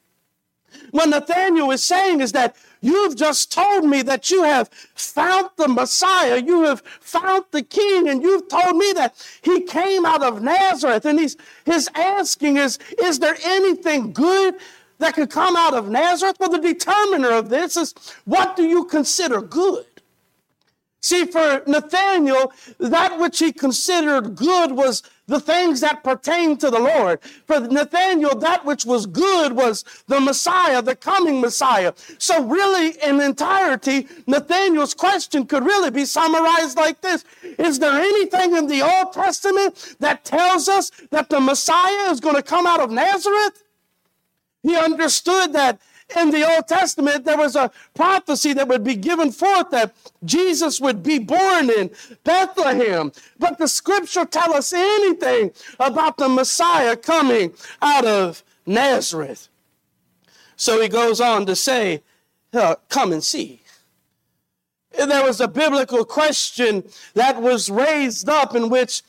What 0.92 1.08
Nathanael 1.08 1.70
is 1.70 1.84
saying 1.84 2.20
is 2.20 2.32
that 2.32 2.56
you've 2.80 3.16
just 3.16 3.52
told 3.52 3.84
me 3.84 4.02
that 4.02 4.30
you 4.30 4.44
have 4.44 4.68
found 4.94 5.50
the 5.56 5.68
Messiah, 5.68 6.40
you 6.40 6.64
have 6.64 6.80
found 7.00 7.44
the 7.50 7.62
King, 7.62 8.08
and 8.08 8.22
you've 8.22 8.48
told 8.48 8.76
me 8.76 8.92
that 8.92 9.14
he 9.42 9.62
came 9.62 10.04
out 10.06 10.22
of 10.22 10.42
Nazareth. 10.42 11.04
And 11.04 11.18
he's, 11.18 11.36
his 11.64 11.88
asking 11.94 12.56
is, 12.56 12.78
is 13.02 13.18
there 13.18 13.36
anything 13.44 14.12
good 14.12 14.54
that 15.00 15.14
could 15.14 15.30
come 15.30 15.56
out 15.56 15.74
of 15.74 15.88
Nazareth? 15.88 16.36
Well, 16.38 16.50
the 16.50 16.58
determiner 16.58 17.30
of 17.30 17.48
this 17.48 17.76
is 17.76 17.94
what 18.24 18.56
do 18.56 18.64
you 18.64 18.84
consider 18.84 19.40
good? 19.42 19.84
See, 21.02 21.24
for 21.24 21.62
Nathanael, 21.66 22.52
that 22.78 23.18
which 23.18 23.38
he 23.38 23.52
considered 23.52 24.36
good 24.36 24.72
was 24.72 25.02
the 25.26 25.40
things 25.40 25.80
that 25.80 26.04
pertain 26.04 26.58
to 26.58 26.70
the 26.70 26.78
Lord. 26.78 27.20
For 27.46 27.58
Nathanael, 27.58 28.36
that 28.40 28.66
which 28.66 28.84
was 28.84 29.06
good 29.06 29.54
was 29.54 29.84
the 30.08 30.20
Messiah, 30.20 30.82
the 30.82 30.94
coming 30.94 31.40
Messiah. 31.40 31.94
So, 32.18 32.44
really, 32.44 32.98
in 33.02 33.18
entirety, 33.20 34.08
Nathanael's 34.26 34.92
question 34.92 35.46
could 35.46 35.64
really 35.64 35.90
be 35.90 36.04
summarized 36.04 36.76
like 36.76 37.00
this 37.00 37.24
Is 37.58 37.78
there 37.78 37.98
anything 37.98 38.56
in 38.56 38.66
the 38.66 38.82
Old 38.82 39.14
Testament 39.14 39.96
that 40.00 40.26
tells 40.26 40.68
us 40.68 40.90
that 41.10 41.30
the 41.30 41.40
Messiah 41.40 42.10
is 42.10 42.20
going 42.20 42.36
to 42.36 42.42
come 42.42 42.66
out 42.66 42.80
of 42.80 42.90
Nazareth? 42.90 43.62
He 44.62 44.76
understood 44.76 45.52
that 45.54 45.80
in 46.16 46.30
the 46.30 46.48
Old 46.48 46.66
Testament, 46.66 47.24
there 47.24 47.36
was 47.36 47.56
a 47.56 47.70
prophecy 47.94 48.52
that 48.54 48.68
would 48.68 48.82
be 48.82 48.96
given 48.96 49.30
forth 49.30 49.70
that 49.70 49.94
Jesus 50.24 50.80
would 50.80 51.02
be 51.02 51.18
born 51.18 51.70
in 51.70 51.90
Bethlehem. 52.24 53.12
But 53.38 53.58
the 53.58 53.68
scripture 53.68 54.24
tell 54.24 54.54
us 54.54 54.72
anything 54.72 55.52
about 55.78 56.16
the 56.16 56.28
Messiah 56.28 56.96
coming 56.96 57.54
out 57.80 58.04
of 58.04 58.42
Nazareth. 58.66 59.48
So 60.56 60.80
he 60.80 60.88
goes 60.88 61.20
on 61.20 61.46
to 61.46 61.56
say, 61.56 62.02
uh, 62.52 62.76
come 62.88 63.12
and 63.12 63.22
see. 63.22 63.62
There 64.92 65.24
was 65.24 65.40
a 65.40 65.48
biblical 65.48 66.04
question 66.04 66.84
that 67.14 67.40
was 67.40 67.70
raised 67.70 68.28
up 68.28 68.54
in 68.56 68.68
which 68.68 69.02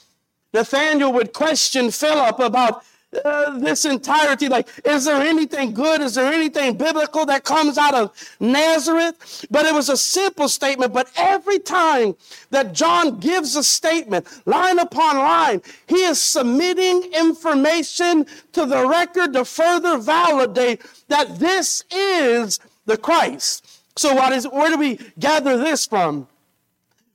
Nathanael 0.53 1.11
would 1.13 1.33
question 1.33 1.89
Philip 1.91 2.39
about 2.39 2.83
uh, 3.25 3.59
this 3.59 3.85
entirety. 3.85 4.47
Like, 4.47 4.67
is 4.85 5.05
there 5.05 5.21
anything 5.21 5.73
good? 5.73 6.01
Is 6.01 6.15
there 6.15 6.31
anything 6.31 6.77
biblical 6.77 7.25
that 7.25 7.43
comes 7.43 7.77
out 7.77 7.93
of 7.93 8.11
Nazareth? 8.39 9.45
But 9.51 9.65
it 9.65 9.73
was 9.73 9.89
a 9.89 9.97
simple 9.97 10.47
statement. 10.47 10.93
But 10.93 11.11
every 11.15 11.59
time 11.59 12.15
that 12.51 12.73
John 12.73 13.19
gives 13.19 13.55
a 13.55 13.63
statement, 13.63 14.27
line 14.45 14.79
upon 14.79 15.17
line, 15.17 15.61
he 15.87 16.03
is 16.03 16.21
submitting 16.21 17.11
information 17.13 18.25
to 18.53 18.65
the 18.65 18.87
record 18.87 19.33
to 19.33 19.45
further 19.45 19.97
validate 19.97 20.81
that 21.09 21.39
this 21.39 21.83
is 21.91 22.59
the 22.85 22.97
Christ. 22.97 23.67
So, 23.97 24.15
what 24.15 24.31
is, 24.31 24.47
where 24.47 24.69
do 24.69 24.77
we 24.77 24.99
gather 25.19 25.57
this 25.57 25.85
from? 25.85 26.27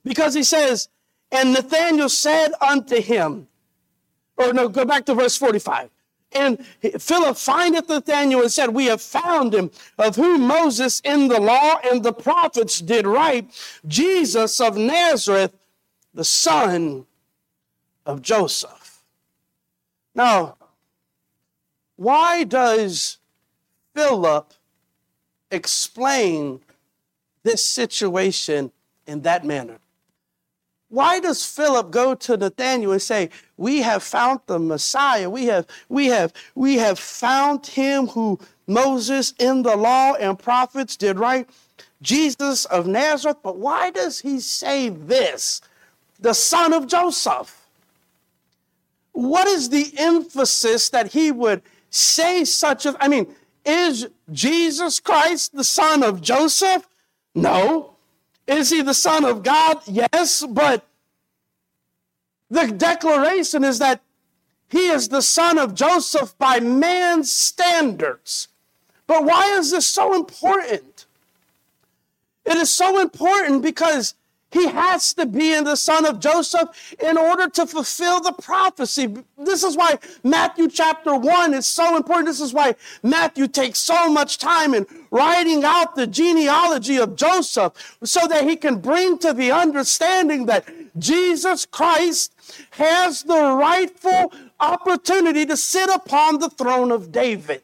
Because 0.03 0.33
he 0.33 0.43
says, 0.43 0.89
and 1.31 1.53
Nathanael 1.53 2.09
said 2.09 2.51
unto 2.61 3.01
him, 3.01 3.47
or 4.37 4.53
no, 4.53 4.69
go 4.69 4.85
back 4.85 5.05
to 5.05 5.15
verse 5.15 5.35
45. 5.37 5.89
And 6.33 6.65
Philip 6.99 7.37
findeth 7.37 7.87
Nathanael 7.89 8.41
and 8.41 8.51
said, 8.51 8.69
We 8.69 8.85
have 8.85 9.01
found 9.01 9.55
him, 9.55 9.71
of 9.97 10.15
whom 10.15 10.41
Moses 10.41 10.99
in 11.01 11.29
the 11.29 11.39
law 11.39 11.79
and 11.83 12.03
the 12.03 12.13
prophets 12.13 12.79
did 12.79 13.07
write, 13.07 13.49
Jesus 13.87 14.59
of 14.59 14.77
Nazareth, 14.77 15.53
the 16.13 16.25
son 16.25 17.05
of 18.05 18.21
Joseph. 18.21 19.03
Now, 20.13 20.57
why 21.95 22.43
does 22.43 23.17
Philip 23.95 24.53
explain 25.49 26.59
this 27.43 27.65
situation 27.65 28.71
in 29.05 29.21
that 29.21 29.45
manner? 29.45 29.79
Why 30.89 31.19
does 31.19 31.45
Philip 31.45 31.91
go 31.91 32.15
to 32.15 32.37
Nathanael 32.37 32.93
and 32.93 33.01
say, 33.01 33.29
We 33.57 33.81
have 33.81 34.03
found 34.03 34.39
the 34.45 34.57
Messiah? 34.57 35.29
We 35.29 35.45
have, 35.47 35.67
we 35.89 36.07
have, 36.07 36.31
we 36.55 36.77
have 36.77 36.97
found 36.97 37.67
him 37.67 38.07
who 38.07 38.39
Moses 38.67 39.33
in 39.37 39.63
the 39.63 39.75
law 39.75 40.13
and 40.13 40.39
prophets 40.39 40.95
did 40.95 41.19
write, 41.19 41.49
Jesus 42.01 42.65
of 42.65 42.87
Nazareth. 42.87 43.37
But 43.43 43.57
why 43.57 43.91
does 43.91 44.21
he 44.21 44.39
say 44.39 44.89
this? 44.89 45.61
The 46.19 46.33
son 46.33 46.73
of 46.73 46.87
Joseph. 46.87 47.65
What 49.11 49.47
is 49.47 49.69
the 49.69 49.93
emphasis 49.97 50.89
that 50.89 51.11
he 51.11 51.31
would 51.31 51.63
say 51.89 52.45
such 52.45 52.85
a 52.85 52.95
I 52.99 53.07
mean, 53.07 53.27
is 53.65 54.07
Jesus 54.31 54.99
Christ 54.99 55.53
the 55.53 55.63
son 55.63 56.01
of 56.03 56.21
Joseph? 56.21 56.87
No. 57.35 57.96
Is 58.47 58.69
he 58.69 58.81
the 58.81 58.93
Son 58.93 59.25
of 59.25 59.43
God? 59.43 59.81
Yes, 59.85 60.45
but 60.49 60.87
the 62.49 62.67
declaration 62.67 63.63
is 63.63 63.79
that 63.79 64.01
he 64.69 64.87
is 64.87 65.09
the 65.09 65.21
son 65.21 65.57
of 65.57 65.73
Joseph 65.73 66.37
by 66.37 66.59
man's 66.59 67.31
standards. 67.31 68.49
But 69.05 69.23
why 69.23 69.53
is 69.57 69.71
this 69.71 69.87
so 69.87 70.13
important? 70.13 71.05
It 72.45 72.57
is 72.57 72.71
so 72.71 72.99
important 72.99 73.61
because 73.61 74.13
he 74.49 74.67
has 74.67 75.13
to 75.15 75.25
be 75.25 75.53
in 75.53 75.65
the 75.65 75.75
son 75.75 76.05
of 76.05 76.19
Joseph 76.19 76.95
in 77.03 77.17
order 77.17 77.49
to 77.49 77.67
fulfill 77.67 78.21
the 78.21 78.31
prophecy. 78.31 79.13
This 79.37 79.63
is 79.63 79.75
why 79.75 79.99
Matthew 80.23 80.69
chapter 80.69 81.15
1 81.15 81.53
is 81.53 81.65
so 81.65 81.97
important. 81.97 82.27
This 82.27 82.39
is 82.39 82.53
why 82.53 82.75
Matthew 83.03 83.47
takes 83.47 83.79
so 83.79 84.09
much 84.09 84.37
time 84.37 84.73
in 84.73 84.85
writing 85.11 85.65
out 85.65 85.95
the 85.95 86.07
genealogy 86.07 86.97
of 86.97 87.17
Joseph 87.17 87.97
so 88.03 88.25
that 88.27 88.45
he 88.45 88.55
can 88.55 88.79
bring 88.79 89.17
to 89.19 89.33
the 89.33 89.51
understanding 89.51 90.45
that 90.45 90.65
Jesus 90.97 91.65
Christ 91.65 92.33
has 92.71 93.23
the 93.23 93.51
rightful 93.51 94.31
opportunity 94.61 95.45
to 95.45 95.57
sit 95.57 95.89
upon 95.89 96.39
the 96.39 96.49
throne 96.49 96.91
of 96.91 97.11
David. 97.11 97.61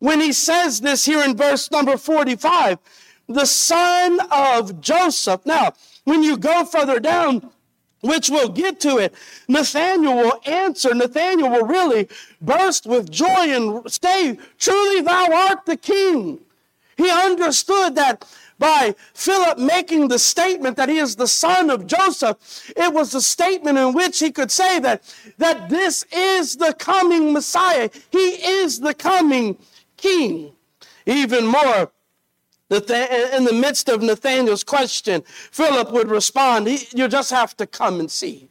When 0.00 0.20
he 0.20 0.32
says 0.32 0.80
this 0.80 1.04
here 1.04 1.22
in 1.22 1.36
verse 1.36 1.70
number 1.70 1.96
45, 1.96 2.78
the 3.28 3.46
son 3.46 4.20
of 4.30 4.80
Joseph. 4.80 5.44
Now, 5.44 5.72
when 6.04 6.22
you 6.22 6.36
go 6.36 6.64
further 6.64 7.00
down, 7.00 7.50
which 8.00 8.30
we'll 8.30 8.48
get 8.48 8.80
to 8.80 8.98
it, 8.98 9.14
Nathanael 9.48 10.16
will 10.16 10.40
answer. 10.44 10.92
Nathanael 10.92 11.50
will 11.50 11.66
really 11.66 12.08
burst 12.40 12.84
with 12.84 13.10
joy 13.10 13.26
and 13.26 13.90
say, 13.90 14.38
Truly, 14.58 15.00
thou 15.02 15.32
art 15.32 15.66
the 15.66 15.76
king. 15.76 16.40
He 16.96 17.10
understood 17.10 17.94
that 17.94 18.26
by 18.58 18.94
Philip 19.14 19.58
making 19.58 20.08
the 20.08 20.18
statement 20.18 20.76
that 20.76 20.88
he 20.88 20.98
is 20.98 21.16
the 21.16 21.26
son 21.26 21.70
of 21.70 21.86
Joseph, 21.86 22.72
it 22.76 22.92
was 22.92 23.14
a 23.14 23.22
statement 23.22 23.78
in 23.78 23.92
which 23.92 24.18
he 24.20 24.30
could 24.30 24.50
say 24.50 24.78
that, 24.80 25.02
that 25.38 25.68
this 25.68 26.04
is 26.12 26.56
the 26.56 26.74
coming 26.74 27.32
Messiah. 27.32 27.88
He 28.10 28.18
is 28.18 28.80
the 28.80 28.94
coming 28.94 29.58
king. 29.96 30.52
Even 31.06 31.46
more, 31.46 31.90
in 32.72 33.44
the 33.44 33.52
midst 33.52 33.88
of 33.88 34.02
Nathanael's 34.02 34.64
question, 34.64 35.22
Philip 35.26 35.92
would 35.92 36.10
respond, 36.10 36.68
You 36.92 37.08
just 37.08 37.30
have 37.30 37.56
to 37.58 37.66
come 37.66 38.00
and 38.00 38.10
see. 38.10 38.48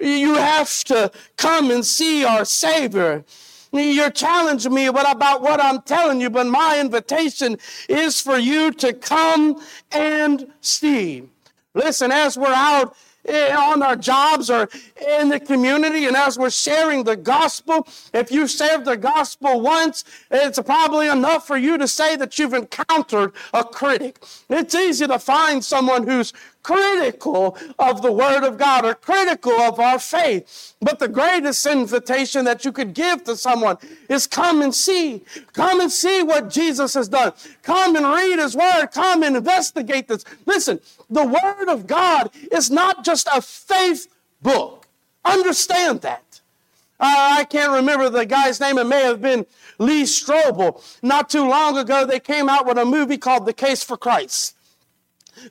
You 0.00 0.34
have 0.34 0.84
to 0.84 1.10
come 1.36 1.70
and 1.70 1.84
see 1.84 2.24
our 2.24 2.44
Savior. 2.44 3.24
You're 3.72 4.10
challenging 4.10 4.72
me 4.72 4.86
about 4.86 5.42
what 5.42 5.60
I'm 5.60 5.82
telling 5.82 6.20
you, 6.20 6.30
but 6.30 6.46
my 6.46 6.80
invitation 6.80 7.58
is 7.88 8.20
for 8.20 8.38
you 8.38 8.70
to 8.72 8.92
come 8.92 9.60
and 9.90 10.52
see. 10.60 11.28
Listen, 11.74 12.12
as 12.12 12.38
we're 12.38 12.52
out 12.54 12.96
Eh, 13.26 13.56
on 13.56 13.82
our 13.82 13.96
jobs 13.96 14.50
or 14.50 14.68
in 15.18 15.30
the 15.30 15.40
community 15.40 16.04
and 16.04 16.14
as 16.14 16.38
we're 16.38 16.50
sharing 16.50 17.04
the 17.04 17.16
gospel 17.16 17.86
if 18.12 18.30
you 18.30 18.46
shared 18.46 18.84
the 18.84 18.98
gospel 18.98 19.62
once 19.62 20.04
it's 20.30 20.58
probably 20.58 21.08
enough 21.08 21.46
for 21.46 21.56
you 21.56 21.78
to 21.78 21.88
say 21.88 22.16
that 22.16 22.38
you've 22.38 22.52
encountered 22.52 23.32
a 23.54 23.64
critic. 23.64 24.22
It's 24.50 24.74
easy 24.74 25.06
to 25.06 25.18
find 25.18 25.64
someone 25.64 26.06
who's 26.06 26.34
critical 26.64 27.56
of 27.78 28.02
the 28.02 28.10
Word 28.10 28.42
of 28.42 28.58
God 28.58 28.84
or 28.84 28.94
critical 28.94 29.52
of 29.52 29.78
our 29.78 30.00
faith. 30.00 30.74
But 30.80 30.98
the 30.98 31.06
greatest 31.06 31.64
invitation 31.66 32.44
that 32.46 32.64
you 32.64 32.72
could 32.72 32.92
give 32.94 33.22
to 33.24 33.36
someone 33.36 33.76
is 34.08 34.26
come 34.26 34.62
and 34.62 34.74
see. 34.74 35.22
Come 35.52 35.80
and 35.80 35.92
see 35.92 36.24
what 36.24 36.50
Jesus 36.50 36.94
has 36.94 37.08
done. 37.08 37.32
Come 37.62 37.94
and 37.94 38.04
read 38.04 38.40
His 38.40 38.56
Word. 38.56 38.88
Come 38.88 39.22
and 39.22 39.36
investigate 39.36 40.08
this. 40.08 40.24
Listen, 40.46 40.80
the 41.08 41.24
Word 41.24 41.68
of 41.68 41.86
God 41.86 42.30
is 42.50 42.70
not 42.70 43.04
just 43.04 43.28
a 43.32 43.40
faith 43.40 44.08
book. 44.42 44.88
Understand 45.24 46.00
that. 46.00 46.40
Uh, 46.98 47.38
I 47.38 47.44
can't 47.44 47.72
remember 47.72 48.08
the 48.08 48.24
guy's 48.24 48.60
name. 48.60 48.78
It 48.78 48.84
may 48.84 49.02
have 49.02 49.20
been 49.20 49.46
Lee 49.78 50.04
Strobel. 50.04 50.82
Not 51.02 51.28
too 51.28 51.46
long 51.48 51.76
ago, 51.76 52.06
they 52.06 52.20
came 52.20 52.48
out 52.48 52.66
with 52.66 52.78
a 52.78 52.84
movie 52.84 53.18
called 53.18 53.46
The 53.46 53.52
Case 53.52 53.82
for 53.82 53.96
Christ. 53.96 54.56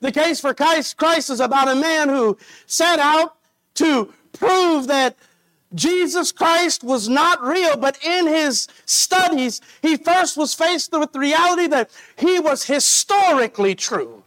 The 0.01 0.11
case 0.11 0.39
for 0.39 0.53
Christ, 0.53 1.29
is 1.29 1.39
about 1.39 1.67
a 1.67 1.75
man 1.75 2.09
who 2.09 2.37
set 2.65 2.99
out 2.99 3.35
to 3.75 4.13
prove 4.33 4.87
that 4.87 5.15
Jesus 5.73 6.31
Christ 6.31 6.83
was 6.83 7.09
not 7.09 7.41
real, 7.41 7.77
but 7.77 7.97
in 8.03 8.27
his 8.27 8.67
studies, 8.85 9.61
he 9.81 9.97
first 9.97 10.37
was 10.37 10.53
faced 10.53 10.91
with 10.91 11.11
the 11.11 11.19
reality 11.19 11.67
that 11.67 11.89
he 12.15 12.39
was 12.39 12.65
historically 12.65 13.73
true. 13.73 14.23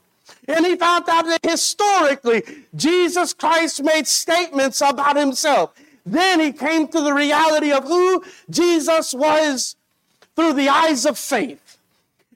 And 0.49 0.65
he 0.67 0.77
found 0.77 1.09
out 1.09 1.25
that 1.27 1.49
historically, 1.49 2.43
Jesus 2.75 3.33
Christ 3.33 3.83
made 3.83 4.07
statements 4.07 4.81
about 4.81 5.17
himself. 5.17 5.75
Then 6.05 6.41
he 6.41 6.53
came 6.53 6.87
to 6.89 7.01
the 7.01 7.13
reality 7.13 7.73
of 7.73 7.85
who 7.85 8.23
Jesus 8.49 9.13
was 9.13 9.77
through 10.37 10.53
the 10.53 10.69
eyes 10.69 11.05
of 11.05 11.19
faith. 11.19 11.79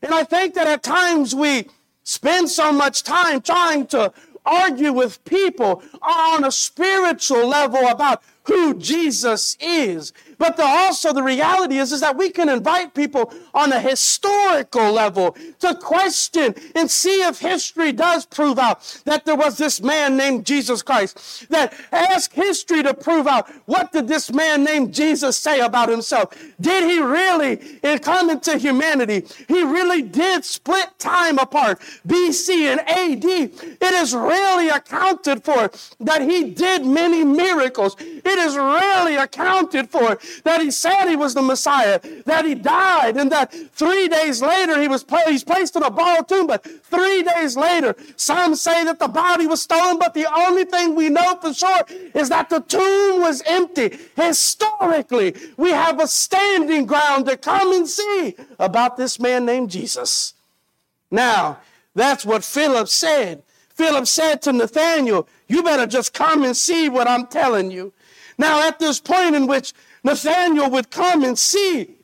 And 0.03 0.15
I 0.15 0.25
think 0.25 0.55
that 0.55 0.67
at 0.67 0.83
times 0.83 1.35
we 1.35 1.67
spend 2.11 2.51
so 2.51 2.73
much 2.73 3.05
time 3.05 3.41
trying 3.41 3.87
to 3.87 4.13
argue 4.45 4.93
with 4.93 5.25
people 5.25 5.81
on 6.03 6.45
a 6.45 6.51
spiritual 6.51 7.47
level 7.47 7.87
about 7.87 8.21
who 8.45 8.75
Jesus 8.75 9.57
is. 9.61 10.13
But 10.41 10.57
the, 10.57 10.65
also 10.65 11.13
the 11.13 11.23
reality 11.23 11.77
is, 11.77 11.93
is 11.93 12.01
that 12.01 12.17
we 12.17 12.31
can 12.31 12.49
invite 12.49 12.95
people 12.95 13.31
on 13.53 13.71
a 13.73 13.79
historical 13.79 14.91
level 14.91 15.37
to 15.59 15.75
question 15.75 16.55
and 16.75 16.91
see 16.91 17.23
if 17.23 17.41
history 17.41 17.93
does 17.93 18.25
prove 18.25 18.59
out 18.59 19.03
that 19.05 19.27
there 19.27 19.37
was 19.37 19.59
this 19.59 19.83
man 19.83 20.17
named 20.17 20.47
Jesus 20.47 20.81
Christ. 20.81 21.47
That 21.51 21.75
ask 21.93 22.33
history 22.33 22.83
to 22.85 22.95
prove 22.95 23.27
out 23.27 23.51
what 23.67 23.93
did 23.93 24.09
this 24.09 24.33
man 24.33 24.65
named 24.65 24.95
Jesus 24.95 25.37
say 25.37 25.61
about 25.61 25.91
himself? 25.91 26.35
Did 26.59 26.85
he 26.85 27.01
really 27.01 27.57
come 27.99 28.31
into 28.31 28.57
humanity? 28.57 29.27
He 29.47 29.63
really 29.63 30.01
did 30.01 30.47
split 30.47 30.99
time 30.99 31.39
apart, 31.39 31.81
BC 32.09 32.65
and 32.65 32.81
AD. 32.81 33.25
It 33.27 33.83
is 33.83 34.15
really 34.15 34.71
accounted 34.71 35.45
for 35.45 35.71
that 36.01 36.23
he 36.23 36.45
did 36.51 36.87
many 36.87 37.25
miracles. 37.25 37.95
It 38.01 38.39
is 38.39 38.57
really 38.57 39.17
accounted 39.17 39.91
for 39.91 40.19
that 40.45 40.61
he 40.61 40.71
said 40.71 41.09
he 41.09 41.17
was 41.17 41.35
the 41.35 41.43
Messiah, 41.43 42.01
that 42.27 42.45
he 42.45 42.55
died, 42.55 43.17
and 43.17 43.31
that 43.33 43.53
three 43.73 44.09
days 44.09 44.43
later 44.43 44.81
he 44.81 44.89
was 44.89 45.05
he's 45.27 45.45
placed 45.45 45.77
in 45.77 45.83
a 45.83 45.91
borrowed 45.91 46.29
tomb. 46.29 46.47
But 46.47 46.65
three 46.65 47.23
days 47.23 47.57
later, 47.57 47.95
some 48.17 48.55
say 48.55 48.85
that 48.85 48.99
the 48.99 49.09
body 49.09 49.47
was 49.47 49.63
stolen, 49.63 49.99
but 49.99 50.15
the 50.15 50.27
only 50.33 50.65
thing 50.65 50.95
we 50.95 51.09
know 51.09 51.37
for 51.41 51.53
sure 51.53 51.85
is 52.15 52.29
that 52.29 52.51
the 52.51 52.61
tomb 52.61 53.21
was 53.21 53.43
empty. 53.47 53.99
Historically, 54.17 55.35
we 55.57 55.71
have 55.71 56.01
a 56.01 56.07
standing 56.07 56.87
ground 56.87 57.27
to 57.27 57.37
come 57.37 57.73
and 57.73 57.89
see 57.89 58.35
about 58.59 58.97
this 58.97 59.19
man 59.19 59.45
named 59.45 59.71
Jesus. 59.71 60.35
Now, 61.11 61.59
that's 61.95 62.25
what 62.25 62.45
Philip 62.45 62.89
said. 62.89 63.43
Philip 63.75 64.07
said 64.07 64.43
to 64.43 64.53
Nathanael, 64.53 65.27
You 65.49 65.63
better 65.63 65.87
just 65.87 66.13
come 66.13 66.45
and 66.45 66.57
see 66.57 66.89
what 66.89 67.09
I'm 67.09 67.27
telling 67.27 67.71
you. 67.71 67.93
Now, 68.39 68.67
at 68.67 68.79
this 68.79 69.01
point 69.01 69.35
in 69.35 69.47
which 69.47 69.73
Nathanael 70.03 70.71
would 70.71 70.91
come 70.91 71.25
and 71.25 71.39
see, 71.39 71.97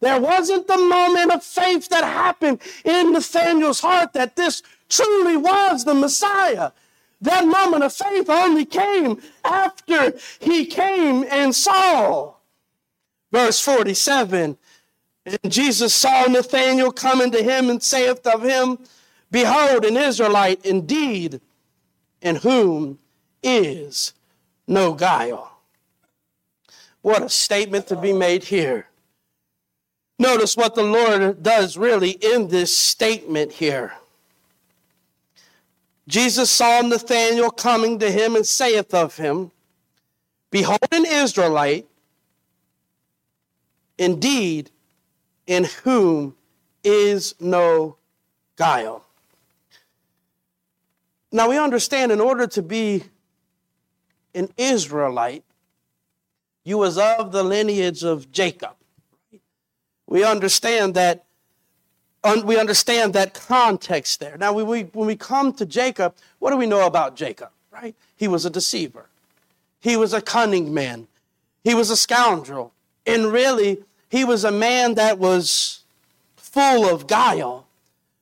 there 0.00 0.20
wasn't 0.20 0.66
the 0.66 0.78
moment 0.78 1.30
of 1.30 1.44
faith 1.44 1.88
that 1.90 2.02
happened 2.02 2.60
in 2.84 3.12
Nathanael's 3.12 3.80
heart 3.80 4.12
that 4.14 4.34
this 4.34 4.62
truly 4.88 5.36
was 5.36 5.84
the 5.84 5.94
Messiah. 5.94 6.72
That 7.20 7.46
moment 7.46 7.84
of 7.84 7.92
faith 7.92 8.28
only 8.28 8.64
came 8.64 9.22
after 9.44 10.14
he 10.40 10.66
came 10.66 11.24
and 11.30 11.54
saw. 11.54 12.34
Verse 13.30 13.60
47 13.60 14.58
And 15.24 15.38
Jesus 15.52 15.94
saw 15.94 16.24
Nathanael 16.24 16.90
coming 16.90 17.30
to 17.30 17.42
him 17.42 17.70
and 17.70 17.80
saith 17.80 18.26
of 18.26 18.42
him, 18.42 18.80
Behold, 19.30 19.84
an 19.84 19.96
Israelite 19.96 20.66
indeed, 20.66 21.40
in 22.20 22.36
whom 22.36 22.98
is 23.40 24.12
no 24.66 24.94
guile. 24.94 25.51
What 27.02 27.22
a 27.22 27.28
statement 27.28 27.88
to 27.88 27.96
be 27.96 28.12
made 28.12 28.44
here. 28.44 28.86
Notice 30.18 30.56
what 30.56 30.74
the 30.74 30.84
Lord 30.84 31.42
does 31.42 31.76
really 31.76 32.10
in 32.10 32.48
this 32.48 32.76
statement 32.76 33.52
here. 33.52 33.92
Jesus 36.08 36.50
saw 36.50 36.80
Nathanael 36.80 37.50
coming 37.50 37.98
to 37.98 38.10
him 38.10 38.36
and 38.36 38.46
saith 38.46 38.94
of 38.94 39.16
him, 39.16 39.50
Behold, 40.50 40.78
an 40.92 41.06
Israelite, 41.06 41.86
indeed, 43.98 44.70
in 45.46 45.64
whom 45.82 46.36
is 46.84 47.34
no 47.40 47.96
guile. 48.56 49.04
Now 51.32 51.48
we 51.48 51.58
understand 51.58 52.12
in 52.12 52.20
order 52.20 52.46
to 52.48 52.62
be 52.62 53.04
an 54.34 54.50
Israelite, 54.56 55.44
you 56.64 56.78
was 56.78 56.98
of 56.98 57.32
the 57.32 57.42
lineage 57.42 58.02
of 58.04 58.30
Jacob. 58.30 58.74
We 60.06 60.24
understand 60.24 60.94
that 60.94 61.24
we 62.44 62.56
understand 62.56 63.14
that 63.14 63.34
context 63.34 64.20
there. 64.20 64.36
Now, 64.36 64.52
we, 64.52 64.84
when 64.84 65.06
we 65.06 65.16
come 65.16 65.52
to 65.54 65.66
Jacob, 65.66 66.14
what 66.38 66.50
do 66.50 66.56
we 66.56 66.66
know 66.66 66.86
about 66.86 67.16
Jacob, 67.16 67.50
right? 67.72 67.96
He 68.16 68.28
was 68.28 68.44
a 68.44 68.50
deceiver. 68.50 69.06
He 69.80 69.96
was 69.96 70.12
a 70.12 70.20
cunning 70.20 70.72
man. 70.72 71.08
He 71.64 71.74
was 71.74 71.90
a 71.90 71.96
scoundrel. 71.96 72.72
And 73.04 73.32
really, 73.32 73.82
he 74.08 74.24
was 74.24 74.44
a 74.44 74.52
man 74.52 74.94
that 74.94 75.18
was 75.18 75.80
full 76.36 76.88
of 76.88 77.08
guile. 77.08 77.66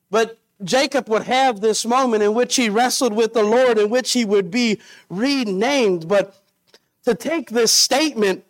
But 0.09 0.39
Jacob 0.63 1.07
would 1.07 1.23
have 1.23 1.61
this 1.61 1.85
moment 1.85 2.23
in 2.23 2.33
which 2.33 2.55
he 2.55 2.69
wrestled 2.69 3.13
with 3.13 3.33
the 3.33 3.43
Lord, 3.43 3.77
in 3.77 3.91
which 3.91 4.13
he 4.13 4.25
would 4.25 4.49
be 4.49 4.79
renamed. 5.09 6.07
But 6.07 6.40
to 7.05 7.15
take 7.15 7.49
this 7.49 7.71
statement 7.71 8.43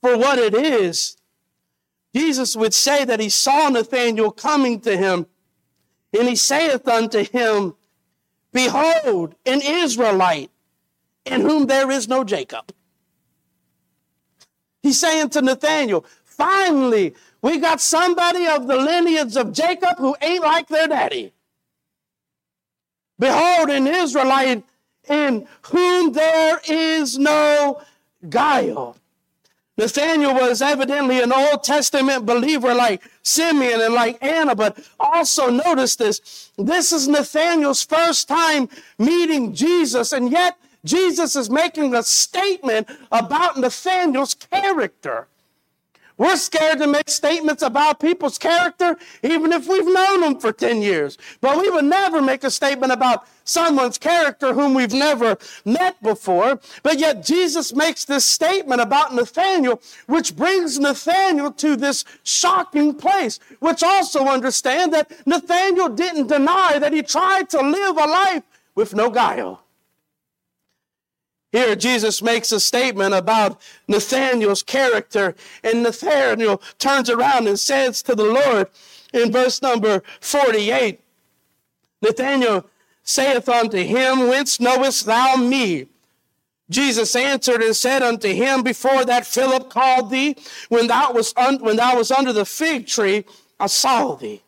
for 0.00 0.16
what 0.16 0.38
it 0.38 0.54
is, 0.54 1.16
Jesus 2.14 2.56
would 2.56 2.74
say 2.74 3.04
that 3.04 3.20
he 3.20 3.28
saw 3.28 3.68
Nathanael 3.68 4.30
coming 4.32 4.80
to 4.80 4.96
him, 4.96 5.26
and 6.12 6.28
he 6.28 6.36
saith 6.36 6.88
unto 6.88 7.24
him, 7.24 7.74
Behold, 8.52 9.34
an 9.46 9.60
Israelite 9.62 10.50
in 11.24 11.42
whom 11.42 11.66
there 11.66 11.90
is 11.90 12.08
no 12.08 12.24
Jacob. 12.24 12.72
He's 14.82 14.98
saying 14.98 15.30
to 15.30 15.42
Nathanael, 15.42 16.04
finally, 16.24 17.14
we 17.42 17.58
got 17.58 17.80
somebody 17.80 18.46
of 18.46 18.66
the 18.66 18.76
lineage 18.76 19.36
of 19.36 19.52
Jacob 19.52 19.98
who 19.98 20.16
ain't 20.20 20.42
like 20.42 20.68
their 20.68 20.88
daddy. 20.88 21.32
Behold, 23.18 23.70
an 23.70 23.86
Israelite 23.86 24.64
in 25.10 25.46
whom 25.62 26.12
there 26.12 26.60
is 26.66 27.18
no 27.18 27.82
guile. 28.28 28.96
Nathanael 29.76 30.34
was 30.34 30.60
evidently 30.60 31.20
an 31.20 31.32
Old 31.32 31.64
Testament 31.64 32.26
believer 32.26 32.74
like 32.74 33.02
Simeon 33.22 33.80
and 33.80 33.94
like 33.94 34.18
Anna, 34.22 34.54
but 34.54 34.78
also 34.98 35.50
notice 35.50 35.96
this. 35.96 36.50
This 36.58 36.92
is 36.92 37.08
Nathanael's 37.08 37.82
first 37.82 38.28
time 38.28 38.68
meeting 38.98 39.54
Jesus, 39.54 40.12
and 40.12 40.30
yet 40.30 40.58
Jesus 40.84 41.34
is 41.34 41.48
making 41.48 41.94
a 41.94 42.02
statement 42.02 42.88
about 43.10 43.58
Nathanael's 43.58 44.34
character. 44.34 45.28
We're 46.20 46.36
scared 46.36 46.80
to 46.80 46.86
make 46.86 47.08
statements 47.08 47.62
about 47.62 47.98
people's 47.98 48.36
character, 48.36 48.98
even 49.22 49.54
if 49.54 49.66
we've 49.66 49.86
known 49.86 50.20
them 50.20 50.38
for 50.38 50.52
10 50.52 50.82
years. 50.82 51.16
But 51.40 51.56
we 51.56 51.70
would 51.70 51.86
never 51.86 52.20
make 52.20 52.44
a 52.44 52.50
statement 52.50 52.92
about 52.92 53.26
someone's 53.44 53.96
character 53.96 54.52
whom 54.52 54.74
we've 54.74 54.92
never 54.92 55.38
met 55.64 56.02
before. 56.02 56.60
But 56.82 56.98
yet 56.98 57.24
Jesus 57.24 57.72
makes 57.72 58.04
this 58.04 58.26
statement 58.26 58.82
about 58.82 59.14
Nathanael, 59.14 59.80
which 60.08 60.36
brings 60.36 60.78
Nathanael 60.78 61.52
to 61.52 61.74
this 61.74 62.04
shocking 62.22 62.96
place, 62.96 63.40
which 63.60 63.82
also 63.82 64.26
understand 64.26 64.92
that 64.92 65.10
Nathanael 65.26 65.88
didn't 65.88 66.26
deny 66.26 66.78
that 66.78 66.92
he 66.92 67.00
tried 67.00 67.48
to 67.48 67.62
live 67.62 67.96
a 67.96 68.04
life 68.04 68.42
with 68.74 68.94
no 68.94 69.08
guile. 69.08 69.62
Here, 71.52 71.74
Jesus 71.74 72.22
makes 72.22 72.52
a 72.52 72.60
statement 72.60 73.12
about 73.12 73.60
Nathanael's 73.88 74.62
character, 74.62 75.34
and 75.64 75.82
Nathanael 75.82 76.62
turns 76.78 77.10
around 77.10 77.48
and 77.48 77.58
says 77.58 78.02
to 78.02 78.14
the 78.14 78.24
Lord 78.24 78.68
in 79.12 79.32
verse 79.32 79.60
number 79.60 80.02
48 80.20 81.00
Nathanael 82.02 82.66
saith 83.02 83.48
unto 83.48 83.78
him, 83.78 84.28
Whence 84.28 84.60
knowest 84.60 85.06
thou 85.06 85.36
me? 85.36 85.86
Jesus 86.70 87.16
answered 87.16 87.62
and 87.62 87.74
said 87.74 88.02
unto 88.02 88.28
him, 88.28 88.62
Before 88.62 89.04
that 89.04 89.26
Philip 89.26 89.68
called 89.70 90.10
thee, 90.10 90.36
when 90.68 90.86
thou 90.86 91.12
was, 91.12 91.34
un- 91.36 91.58
when 91.58 91.76
thou 91.76 91.96
was 91.96 92.10
under 92.10 92.32
the 92.32 92.44
fig 92.44 92.86
tree, 92.86 93.24
I 93.58 93.66
saw 93.66 94.14
thee. 94.14 94.40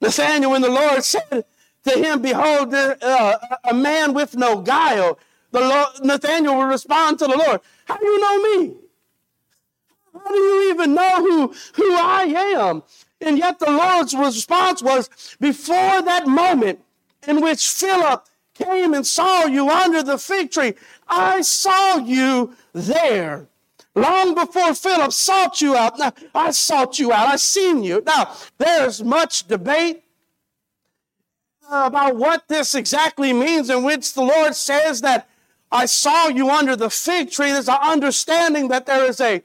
Nathanael, 0.00 0.50
when 0.50 0.62
the 0.62 0.68
Lord 0.68 1.04
said 1.04 1.44
to 1.84 1.90
him, 1.90 2.20
Behold, 2.20 2.74
uh, 2.74 3.38
a 3.64 3.72
man 3.72 4.12
with 4.12 4.36
no 4.36 4.60
guile, 4.60 5.18
the 5.54 5.60
Lord, 5.60 5.86
Nathanael 6.02 6.56
will 6.56 6.66
respond 6.66 7.20
to 7.20 7.26
the 7.26 7.36
Lord, 7.36 7.60
How 7.86 7.96
do 7.96 8.04
you 8.04 8.20
know 8.20 8.42
me? 8.42 8.74
How 10.12 10.28
do 10.28 10.34
you 10.34 10.70
even 10.70 10.94
know 10.94 11.16
who, 11.18 11.54
who 11.74 11.94
I 11.94 12.24
am? 12.58 12.82
And 13.20 13.38
yet 13.38 13.60
the 13.60 13.70
Lord's 13.70 14.14
response 14.14 14.82
was, 14.82 15.36
Before 15.40 16.02
that 16.02 16.26
moment 16.26 16.80
in 17.26 17.40
which 17.40 17.68
Philip 17.68 18.26
came 18.54 18.94
and 18.94 19.06
saw 19.06 19.46
you 19.46 19.70
under 19.70 20.02
the 20.02 20.18
fig 20.18 20.50
tree, 20.50 20.74
I 21.08 21.40
saw 21.42 21.98
you 21.98 22.54
there. 22.72 23.46
Long 23.94 24.34
before 24.34 24.74
Philip 24.74 25.12
sought 25.12 25.60
you 25.60 25.76
out, 25.76 26.00
now 26.00 26.12
I 26.34 26.50
sought 26.50 26.98
you 26.98 27.12
out. 27.12 27.28
I 27.28 27.36
seen 27.36 27.84
you. 27.84 28.02
Now, 28.04 28.34
there's 28.58 29.04
much 29.04 29.46
debate 29.46 30.02
about 31.70 32.16
what 32.16 32.48
this 32.48 32.74
exactly 32.74 33.32
means, 33.32 33.70
in 33.70 33.84
which 33.84 34.14
the 34.14 34.22
Lord 34.22 34.56
says 34.56 35.00
that 35.02 35.28
I 35.70 35.86
saw 35.86 36.28
you 36.28 36.50
under 36.50 36.76
the 36.76 36.90
fig 36.90 37.30
tree. 37.30 37.50
There's 37.50 37.68
an 37.68 37.78
understanding 37.80 38.68
that 38.68 38.86
there 38.86 39.04
is 39.04 39.20
a 39.20 39.42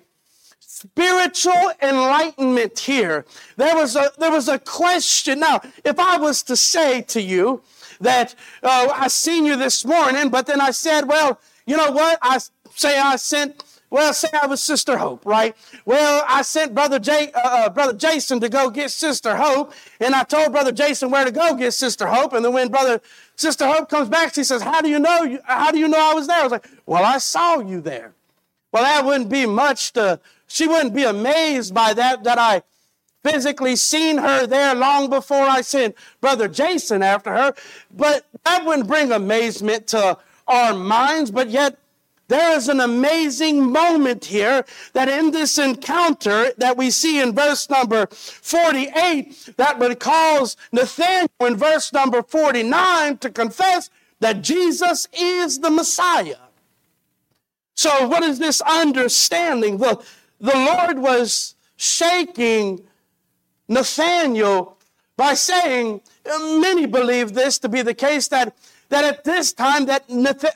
spiritual 0.60 1.72
enlightenment 1.82 2.80
here. 2.80 3.26
There 3.58 3.76
was 3.76 3.96
a, 3.96 4.12
there 4.18 4.32
was 4.32 4.48
a 4.48 4.60
question. 4.60 5.40
Now, 5.40 5.62
if 5.84 6.00
I 6.00 6.18
was 6.18 6.44
to 6.44 6.56
say 6.56 7.02
to 7.02 7.22
you 7.22 7.62
that 8.00 8.36
uh, 8.64 8.90
I 8.96 9.08
seen 9.08 9.46
you 9.46 9.56
this 9.56 9.84
morning, 9.84 10.30
but 10.30 10.46
then 10.46 10.62
I 10.62 10.72
said, 10.72 11.08
well, 11.08 11.40
you 11.66 11.76
know 11.76 11.92
what? 11.92 12.20
I 12.22 12.40
say 12.76 12.98
I 12.98 13.18
sent 13.18 13.64
well, 13.92 14.14
say 14.14 14.28
I 14.40 14.46
was 14.46 14.62
Sister 14.62 14.98
Hope, 14.98 15.26
right? 15.26 15.56
Well, 15.84 16.24
I 16.28 16.44
sent 16.44 16.76
Brother 16.76 17.00
uh, 17.04 17.28
uh, 17.34 17.70
Brother 17.70 17.94
Jason 17.98 18.40
to 18.40 18.48
go 18.48 18.70
get 18.70 18.92
Sister 18.92 19.36
Hope, 19.36 19.74
and 20.00 20.14
I 20.14 20.24
told 20.24 20.52
Brother 20.52 20.72
Jason 20.72 21.10
where 21.10 21.26
to 21.26 21.32
go 21.32 21.56
get 21.56 21.74
Sister 21.74 22.06
Hope. 22.06 22.34
And 22.34 22.46
then 22.46 22.54
when 22.54 22.70
Brother 22.70 23.02
Sister 23.40 23.66
Hope 23.66 23.88
comes 23.88 24.10
back, 24.10 24.34
she 24.34 24.44
says, 24.44 24.62
"How 24.62 24.82
do 24.82 24.90
you 24.90 25.00
know? 25.00 25.24
You, 25.24 25.40
how 25.46 25.72
do 25.72 25.80
you 25.80 25.88
know 25.88 26.12
I 26.12 26.14
was 26.14 26.28
there?" 26.28 26.42
I 26.42 26.44
was 26.44 26.52
like, 26.52 26.68
"Well, 26.86 27.06
I 27.06 27.20
saw 27.20 27.60
you 27.60 27.80
there." 27.80 28.14
Well, 28.74 28.84
that 28.84 29.06
wouldn't 29.06 29.30
be 29.30 29.46
much 29.46 29.94
to. 29.94 30.20
She 30.48 30.68
wouldn't 30.68 30.94
be 30.94 31.06
amazed 31.06 31.74
by 31.74 31.94
that 31.94 32.26
that 32.26 32.38
I 32.38 32.64
physically 33.24 33.78
seen 33.78 34.18
her 34.18 34.46
there 34.46 34.76
long 34.76 35.10
before 35.10 35.44
I 35.44 35.62
sent 35.62 35.96
Brother 36.20 36.50
Jason 36.50 37.02
after 37.02 37.32
her. 37.32 37.54
But 37.90 38.26
that 38.44 38.66
wouldn't 38.66 38.90
bring 38.90 39.10
amazement 39.14 39.88
to 39.88 40.18
our 40.46 40.74
minds. 40.74 41.32
But 41.32 41.50
yet 41.50 41.78
there 42.30 42.56
is 42.56 42.70
an 42.70 42.80
amazing 42.80 43.72
moment 43.72 44.26
here 44.26 44.64
that 44.94 45.10
in 45.10 45.32
this 45.32 45.58
encounter 45.58 46.52
that 46.58 46.78
we 46.78 46.92
see 46.92 47.20
in 47.20 47.34
verse 47.34 47.70
number 47.70 48.06
48 48.08 49.56
that 49.58 49.80
would 49.80 50.00
cause 50.00 50.56
Nathanael 50.72 51.28
in 51.42 51.58
verse 51.58 51.92
number 51.92 52.24
49 52.24 53.18
to 53.18 53.30
confess 53.32 53.90
that 54.20 54.44
Jesus 54.44 55.08
is 55.12 55.60
the 55.60 55.72
Messiah. 55.72 56.38
So, 57.76 58.08
what 58.08 58.24
is 58.24 58.40
this 58.40 58.62
understanding? 58.62 59.78
Well, 59.78 60.04
the 60.40 60.56
Lord 60.56 61.00
was 61.00 61.56
shaking 61.78 62.86
Nathanael 63.68 64.78
by 65.18 65.34
saying, 65.34 66.02
many 66.26 66.86
believe 66.86 67.34
this 67.34 67.58
to 67.60 67.70
be 67.70 67.82
the 67.82 67.94
case, 67.94 68.28
that 68.28 68.56
that 68.90 69.06
at 69.06 69.24
this 69.24 69.54
time 69.54 69.86
that 69.86 70.04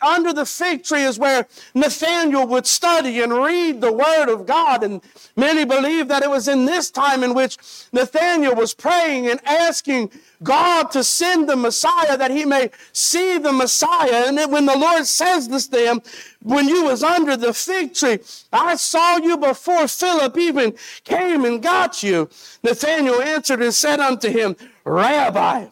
under 0.02 0.34
the 0.34 0.46
fig 0.46 0.84
tree 0.84 1.04
is 1.04 1.17
where 1.17 1.48
Nathanael 1.74 2.48
would 2.48 2.65
study 2.65 3.22
and 3.22 3.32
read 3.32 3.80
the 3.80 3.91
word 3.91 4.30
of 4.30 4.46
God. 4.46 4.84
And 4.84 5.02
many 5.36 5.65
believe 5.65 6.08
that 6.10 6.24
it 6.24 6.30
was 6.30 6.48
in 6.48 6.65
this 6.65 6.91
time 6.91 7.24
in 7.24 7.34
which 7.34 7.58
Nathanael 7.91 8.56
was 8.56 8.74
praying 8.74 9.28
and 9.28 9.39
asking 9.46 10.12
God 10.41 10.91
to 10.91 11.04
send 11.04 11.48
the 11.48 11.56
Messiah 11.56 12.17
that 12.17 12.32
he 12.32 12.43
may 12.43 12.72
see 12.91 13.38
the 13.38 13.54
Messiah. 13.54 14.26
And 14.28 14.52
when 14.52 14.65
the 14.65 14.78
Lord 14.78 15.06
says 15.06 15.48
this 15.48 15.67
to 15.67 15.78
him, 15.78 16.02
when 16.41 16.67
you 16.67 16.84
was 16.86 17.04
under 17.04 17.38
the 17.38 17.54
fig 17.54 17.93
tree, 17.93 18.19
I 18.52 18.76
saw 18.76 19.17
you 19.17 19.38
before 19.38 19.88
Philip 19.88 20.38
even 20.38 20.74
came 21.04 21.46
and 21.46 21.62
got 21.62 22.04
you. 22.04 22.30
Nathanael 22.63 23.22
answered 23.22 23.62
and 23.62 23.74
said 23.74 24.00
unto 24.00 24.30
him, 24.30 24.56
Rabbi, 24.84 25.67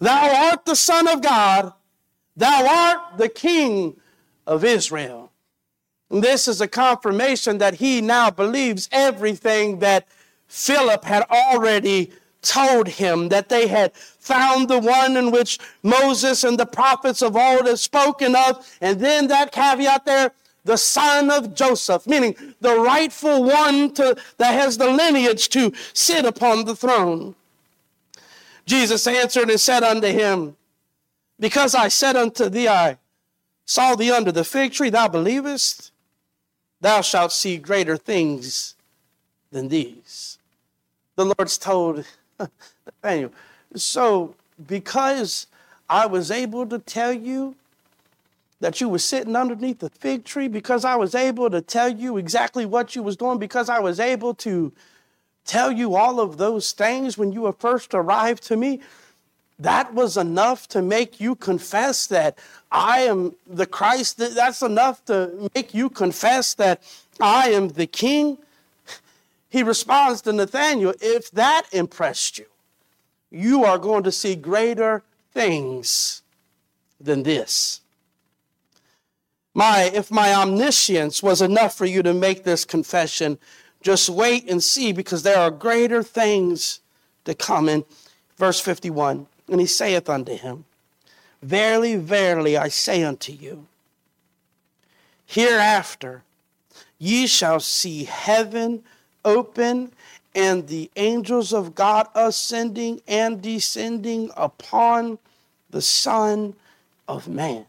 Thou 0.00 0.48
art 0.50 0.64
the 0.64 0.76
Son 0.76 1.08
of 1.08 1.22
God. 1.22 1.72
Thou 2.36 2.66
art 2.66 3.18
the 3.18 3.28
King 3.28 3.96
of 4.46 4.64
Israel. 4.64 5.32
And 6.10 6.22
this 6.22 6.46
is 6.48 6.60
a 6.60 6.68
confirmation 6.68 7.58
that 7.58 7.74
he 7.74 8.00
now 8.00 8.30
believes 8.30 8.88
everything 8.92 9.78
that 9.80 10.06
Philip 10.46 11.04
had 11.04 11.24
already 11.30 12.12
told 12.42 12.86
him, 12.86 13.30
that 13.30 13.48
they 13.48 13.66
had 13.66 13.94
found 13.94 14.68
the 14.68 14.78
one 14.78 15.16
in 15.16 15.30
which 15.30 15.58
Moses 15.82 16.44
and 16.44 16.58
the 16.58 16.66
prophets 16.66 17.22
of 17.22 17.36
old 17.36 17.66
have 17.66 17.80
spoken 17.80 18.36
of. 18.36 18.70
And 18.80 19.00
then 19.00 19.28
that 19.28 19.50
caveat 19.50 20.04
there, 20.04 20.32
the 20.64 20.76
son 20.76 21.30
of 21.30 21.54
Joseph, 21.54 22.06
meaning 22.06 22.36
the 22.60 22.78
rightful 22.78 23.44
one 23.44 23.92
to, 23.94 24.16
that 24.38 24.52
has 24.52 24.78
the 24.78 24.90
lineage 24.90 25.48
to 25.50 25.72
sit 25.94 26.24
upon 26.24 26.64
the 26.64 26.76
throne. 26.76 27.34
Jesus 28.66 29.06
answered 29.06 29.50
and 29.50 29.60
said 29.60 29.82
unto 29.82 30.06
him, 30.06 30.56
Because 31.38 31.74
I 31.74 31.88
said 31.88 32.16
unto 32.16 32.48
thee, 32.48 32.68
I 32.68 32.98
saw 33.64 33.94
thee 33.94 34.10
under 34.10 34.32
the 34.32 34.44
fig 34.44 34.72
tree, 34.72 34.90
thou 34.90 35.08
believest? 35.08 35.92
Thou 36.80 37.00
shalt 37.00 37.32
see 37.32 37.56
greater 37.56 37.96
things 37.96 38.74
than 39.50 39.68
these. 39.68 40.38
The 41.16 41.26
Lord's 41.26 41.58
told 41.58 42.04
Nathanael, 43.02 43.30
so 43.74 44.34
because 44.66 45.46
I 45.88 46.06
was 46.06 46.30
able 46.30 46.66
to 46.66 46.78
tell 46.78 47.12
you 47.12 47.56
that 48.60 48.80
you 48.80 48.88
were 48.88 48.98
sitting 48.98 49.36
underneath 49.36 49.80
the 49.80 49.90
fig 49.90 50.24
tree, 50.24 50.48
because 50.48 50.84
I 50.84 50.96
was 50.96 51.14
able 51.14 51.50
to 51.50 51.60
tell 51.60 51.88
you 51.88 52.16
exactly 52.16 52.64
what 52.64 52.96
you 52.96 53.02
was 53.02 53.16
doing, 53.16 53.38
because 53.38 53.68
I 53.68 53.78
was 53.78 54.00
able 54.00 54.34
to 54.36 54.72
tell 55.44 55.70
you 55.70 55.94
all 55.94 56.20
of 56.20 56.36
those 56.36 56.72
things 56.72 57.18
when 57.18 57.32
you 57.32 57.50
first 57.58 57.94
arrived 57.94 58.42
to 58.44 58.56
me, 58.56 58.80
that 59.58 59.94
was 59.94 60.16
enough 60.16 60.66
to 60.68 60.82
make 60.82 61.20
you 61.20 61.34
confess 61.36 62.06
that 62.08 62.38
I 62.72 63.00
am 63.00 63.34
the 63.46 63.66
Christ. 63.66 64.16
That's 64.18 64.62
enough 64.62 65.04
to 65.06 65.50
make 65.54 65.74
you 65.74 65.88
confess 65.88 66.54
that 66.54 66.82
I 67.20 67.50
am 67.50 67.68
the 67.68 67.86
King. 67.86 68.38
He 69.48 69.62
responds 69.62 70.22
to 70.22 70.32
Nathanael, 70.32 70.94
if 71.00 71.30
that 71.30 71.66
impressed 71.72 72.38
you, 72.38 72.46
you 73.30 73.64
are 73.64 73.78
going 73.78 74.02
to 74.02 74.10
see 74.10 74.34
greater 74.34 75.04
things 75.32 76.22
than 77.00 77.22
this. 77.22 77.80
My, 79.54 79.90
if 79.94 80.10
my 80.10 80.34
omniscience 80.34 81.22
was 81.22 81.40
enough 81.40 81.78
for 81.78 81.86
you 81.86 82.02
to 82.02 82.12
make 82.12 82.42
this 82.42 82.64
confession, 82.64 83.38
just 83.84 84.08
wait 84.08 84.50
and 84.50 84.62
see 84.62 84.92
because 84.92 85.22
there 85.22 85.38
are 85.38 85.50
greater 85.50 86.02
things 86.02 86.80
to 87.26 87.34
come. 87.34 87.68
In 87.68 87.84
verse 88.38 88.58
51, 88.58 89.26
and 89.48 89.60
he 89.60 89.66
saith 89.66 90.08
unto 90.08 90.34
him, 90.34 90.64
Verily, 91.42 91.96
verily, 91.96 92.56
I 92.56 92.68
say 92.68 93.04
unto 93.04 93.30
you, 93.30 93.66
hereafter 95.26 96.22
ye 96.98 97.26
shall 97.26 97.60
see 97.60 98.04
heaven 98.04 98.82
open 99.24 99.92
and 100.34 100.66
the 100.66 100.90
angels 100.96 101.52
of 101.52 101.74
God 101.74 102.08
ascending 102.14 103.02
and 103.06 103.42
descending 103.42 104.30
upon 104.34 105.18
the 105.68 105.82
Son 105.82 106.54
of 107.06 107.28
Man. 107.28 107.66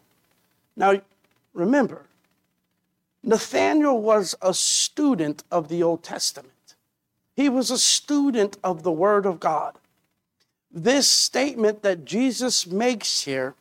Now, 0.76 1.00
remember, 1.52 2.05
Nathanael 3.26 4.00
was 4.00 4.36
a 4.40 4.54
student 4.54 5.42
of 5.50 5.68
the 5.68 5.82
Old 5.82 6.04
Testament. 6.04 6.52
He 7.34 7.48
was 7.48 7.72
a 7.72 7.78
student 7.78 8.56
of 8.62 8.84
the 8.84 8.92
Word 8.92 9.26
of 9.26 9.40
God. 9.40 9.74
This 10.70 11.08
statement 11.08 11.82
that 11.82 12.04
Jesus 12.04 12.68
makes 12.68 13.22
here 13.22 13.54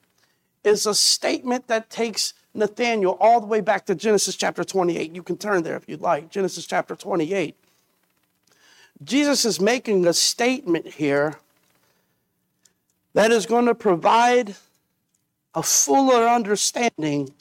is 0.63 0.85
a 0.85 0.93
statement 0.93 1.67
that 1.67 1.89
takes 1.89 2.33
Nathanael 2.53 3.17
all 3.19 3.41
the 3.41 3.47
way 3.47 3.59
back 3.59 3.87
to 3.87 3.95
Genesis 3.95 4.35
chapter 4.35 4.63
28. 4.63 5.15
You 5.15 5.23
can 5.23 5.35
turn 5.35 5.63
there 5.63 5.75
if 5.75 5.89
you'd 5.89 5.99
like. 5.99 6.29
Genesis 6.29 6.67
chapter 6.67 6.95
28. 6.95 7.55
Jesus 9.03 9.45
is 9.45 9.59
making 9.59 10.05
a 10.05 10.13
statement 10.13 10.85
here 10.85 11.39
that 13.13 13.31
is 13.31 13.47
going 13.47 13.65
to 13.65 13.75
provide 13.75 14.55
a 15.55 15.63
fuller 15.63 16.27
understanding 16.27 17.33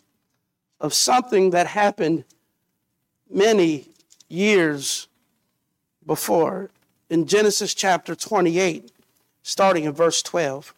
of 0.85 0.93
something 0.93 1.49
that 1.49 1.67
happened 1.67 2.25
many 3.31 3.89
years 4.29 5.09
before 6.05 6.69
in 7.09 7.25
Genesis 7.25 7.73
chapter 7.73 8.15
28, 8.15 8.93
starting 9.43 9.85
in 9.85 9.93
verse 9.93 10.21
12. 10.21 10.75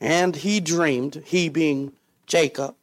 And 0.00 0.34
he 0.34 0.58
dreamed, 0.58 1.22
he 1.24 1.48
being 1.48 1.92
Jacob, 2.26 2.74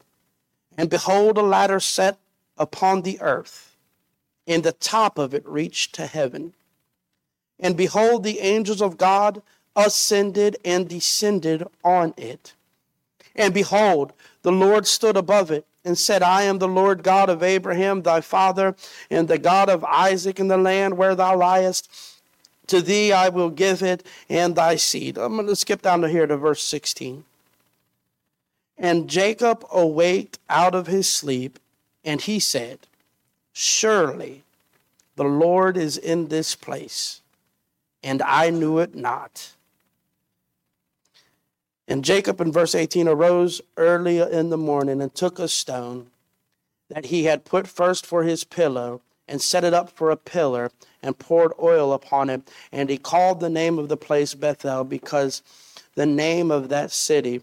and 0.78 0.90
behold, 0.90 1.38
a 1.38 1.42
ladder 1.42 1.82
set 1.82 2.20
upon 2.58 3.02
the 3.02 3.20
earth, 3.20 3.76
and 4.48 4.64
the 4.64 4.72
top 4.72 5.18
of 5.18 5.34
it 5.34 5.46
reached 5.46 5.94
to 5.96 6.06
heaven. 6.06 6.54
And 7.60 7.76
behold, 7.76 8.24
the 8.24 8.40
angels 8.40 8.82
of 8.82 8.96
God 8.98 9.42
ascended 9.76 10.56
and 10.64 10.88
descended 10.88 11.68
on 11.84 12.14
it. 12.16 12.54
And 13.36 13.54
behold, 13.54 14.14
the 14.44 14.52
Lord 14.52 14.88
stood 14.88 15.18
above 15.18 15.52
it 15.52 15.66
and 15.84 15.98
said, 15.98 16.24
I 16.24 16.44
am 16.44 16.60
the 16.60 16.68
Lord 16.68 17.04
God 17.04 17.30
of 17.30 17.44
Abraham, 17.44 18.02
thy 18.02 18.22
father, 18.22 18.76
and 19.10 19.28
the 19.28 19.38
God 19.38 19.70
of 19.70 19.84
Isaac 19.84 20.40
in 20.40 20.48
the 20.48 20.58
land 20.58 20.98
where 20.98 21.16
thou 21.16 21.38
liest. 21.38 21.90
To 22.68 22.82
thee 22.82 23.12
I 23.12 23.30
will 23.30 23.52
give 23.52 23.84
it 23.84 24.06
and 24.28 24.56
thy 24.56 24.76
seed. 24.76 25.18
I'm 25.18 25.36
going 25.36 25.48
to 25.48 25.56
skip 25.56 25.84
down 25.84 26.02
to 26.02 26.10
here 26.10 26.26
to 26.26 26.38
verse 26.38 26.64
16. 26.64 27.24
And 28.78 29.10
Jacob 29.10 29.66
awaked 29.72 30.40
out 30.50 30.76
of 30.76 30.88
his 30.88 31.08
sleep, 31.08 31.60
and 32.04 32.22
he 32.22 32.40
said, 32.40 32.80
Surely 33.54 34.44
the 35.16 35.24
Lord 35.24 35.78
is 35.78 35.98
in 35.98 36.28
this 36.28 36.56
place, 36.56 37.22
and 38.04 38.22
I 38.22 38.50
knew 38.50 38.80
it 38.80 38.96
not. 38.96 39.55
And 41.88 42.04
Jacob 42.04 42.42
in 42.42 42.52
verse 42.52 42.74
18 42.74 43.08
arose 43.08 43.62
early 43.78 44.20
in 44.20 44.50
the 44.50 44.58
morning 44.58 45.02
and 45.02 45.14
took 45.14 45.38
a 45.38 45.48
stone 45.48 46.08
that 46.90 47.06
he 47.06 47.26
had 47.26 47.46
put 47.46 47.68
first 47.68 48.06
for 48.06 48.24
his 48.24 48.44
pillow 48.44 49.02
and 49.28 49.42
set 49.42 49.64
it 49.64 49.74
up 49.74 49.90
for 49.90 50.12
a 50.12 50.18
pillar 50.18 50.72
and 51.02 51.18
poured 51.18 51.52
oil 51.62 51.94
upon 51.94 52.30
it. 52.30 52.42
And 52.72 52.90
he 52.90 52.98
called 52.98 53.40
the 53.40 53.50
name 53.50 53.80
of 53.80 53.90
the 53.90 53.98
place 53.98 54.34
Bethel 54.34 54.84
because 54.84 55.42
the 55.96 56.06
name 56.06 56.52
of 56.52 56.70
that 56.70 56.92
city 56.92 57.42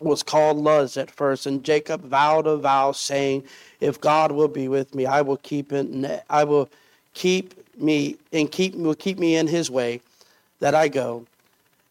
was 0.00 0.22
called 0.22 0.58
Luz 0.58 0.96
at 0.96 1.10
first. 1.10 1.46
And 1.46 1.64
Jacob 1.64 2.02
vowed 2.02 2.46
a 2.46 2.56
vow, 2.56 2.92
saying, 2.92 3.44
If 3.80 4.00
God 4.00 4.32
will 4.32 4.48
be 4.48 4.68
with 4.68 4.94
me, 4.94 5.06
I 5.06 5.22
will 5.22 5.38
keep 5.38 5.72
it. 5.72 6.24
I 6.30 6.44
will 6.44 6.68
keep 7.14 7.54
me 7.76 8.16
and 8.32 8.50
keep 8.50 8.74
will 8.74 8.94
keep 8.94 9.18
me 9.18 9.36
in 9.36 9.46
His 9.46 9.70
way 9.70 10.00
that 10.60 10.74
I 10.74 10.88
go, 10.88 11.26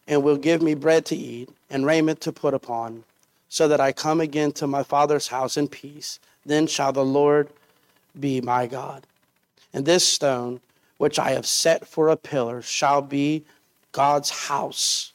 and 0.06 0.22
will 0.22 0.36
give 0.36 0.62
me 0.62 0.74
bread 0.74 1.04
to 1.06 1.16
eat 1.16 1.50
and 1.70 1.86
raiment 1.86 2.20
to 2.22 2.32
put 2.32 2.54
upon, 2.54 3.04
so 3.48 3.68
that 3.68 3.80
I 3.80 3.92
come 3.92 4.20
again 4.20 4.52
to 4.52 4.66
my 4.66 4.82
father's 4.82 5.28
house 5.28 5.56
in 5.56 5.68
peace. 5.68 6.18
Then 6.44 6.66
shall 6.66 6.92
the 6.92 7.04
Lord 7.04 7.48
be 8.18 8.40
my 8.40 8.66
God. 8.66 9.06
And 9.72 9.84
this 9.84 10.06
stone, 10.08 10.60
which 10.96 11.18
I 11.18 11.30
have 11.30 11.46
set 11.46 11.86
for 11.86 12.08
a 12.08 12.16
pillar, 12.16 12.62
shall 12.62 13.02
be 13.02 13.44
God's 13.92 14.30
house. 14.30 15.12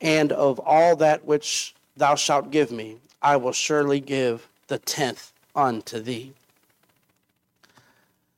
And 0.00 0.32
of 0.32 0.58
all 0.60 0.96
that 0.96 1.24
which 1.24 1.74
thou 1.96 2.14
shalt 2.14 2.50
give 2.50 2.70
me, 2.70 2.98
I 3.20 3.36
will 3.36 3.52
surely 3.52 4.00
give 4.00 4.48
the 4.68 4.78
tenth 4.78 5.32
unto 5.56 5.98
thee. 6.00 6.32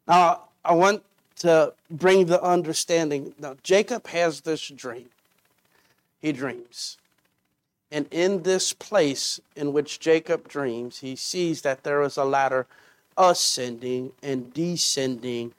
Now, 0.09 0.45
I 0.65 0.75
want 0.75 1.03
to 1.41 1.73
bring 1.91 2.27
the 2.27 2.43
understanding. 2.43 3.35
Now, 3.39 3.57
Jacob 3.63 4.07
has 4.09 4.41
this 4.41 4.67
dream. 4.69 5.09
He 6.21 6.33
dreams. 6.33 6.97
And 7.91 8.07
in 8.11 8.43
this 8.43 8.73
place 8.73 9.41
in 9.57 9.73
which 9.73 9.99
Jacob 9.99 10.49
dreams, 10.49 11.01
he 11.01 11.17
sees 11.17 11.63
that 11.63 11.83
there 11.83 12.03
is 12.03 12.17
a 12.17 12.25
ladder 12.25 12.67
ascending 13.17 14.13
and 14.23 14.53
descending 14.55 15.53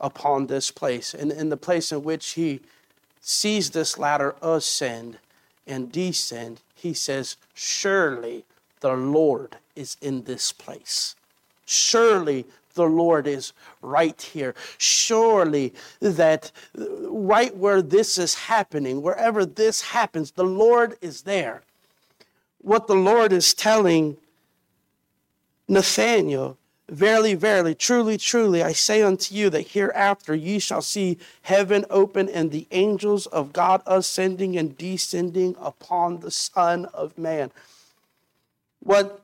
upon 0.00 0.46
this 0.46 0.70
place. 0.70 1.14
And 1.14 1.32
in 1.32 1.48
the 1.48 1.56
place 1.56 1.90
in 1.92 2.02
which 2.02 2.30
he 2.30 2.60
sees 3.20 3.70
this 3.70 3.98
ladder 3.98 4.34
ascend 4.42 5.18
and 5.66 5.90
descend, 5.90 6.60
he 6.74 6.94
says, 6.94 7.36
Surely 7.54 8.44
the 8.80 8.94
Lord 8.94 9.56
is 9.74 9.96
in 10.00 10.24
this 10.24 10.52
place. 10.52 11.16
Surely 11.64 12.44
the 12.74 12.86
Lord 12.86 13.26
is 13.26 13.52
right 13.80 14.20
here. 14.20 14.54
Surely 14.78 15.74
that 16.00 16.50
right 16.74 17.56
where 17.56 17.82
this 17.82 18.18
is 18.18 18.34
happening, 18.34 19.02
wherever 19.02 19.44
this 19.44 19.82
happens, 19.82 20.32
the 20.32 20.44
Lord 20.44 20.96
is 21.00 21.22
there. 21.22 21.62
What 22.58 22.86
the 22.86 22.94
Lord 22.94 23.32
is 23.32 23.54
telling 23.54 24.16
Nathanael 25.68 26.58
Verily, 26.92 27.34
verily, 27.34 27.74
truly, 27.74 28.18
truly, 28.18 28.62
I 28.62 28.72
say 28.72 29.00
unto 29.00 29.34
you 29.34 29.48
that 29.48 29.68
hereafter 29.68 30.34
ye 30.34 30.58
shall 30.58 30.82
see 30.82 31.16
heaven 31.40 31.86
open 31.88 32.28
and 32.28 32.50
the 32.50 32.66
angels 32.70 33.24
of 33.28 33.54
God 33.54 33.82
ascending 33.86 34.58
and 34.58 34.76
descending 34.76 35.56
upon 35.58 36.20
the 36.20 36.30
Son 36.30 36.84
of 36.92 37.16
Man. 37.16 37.50
What 38.80 39.22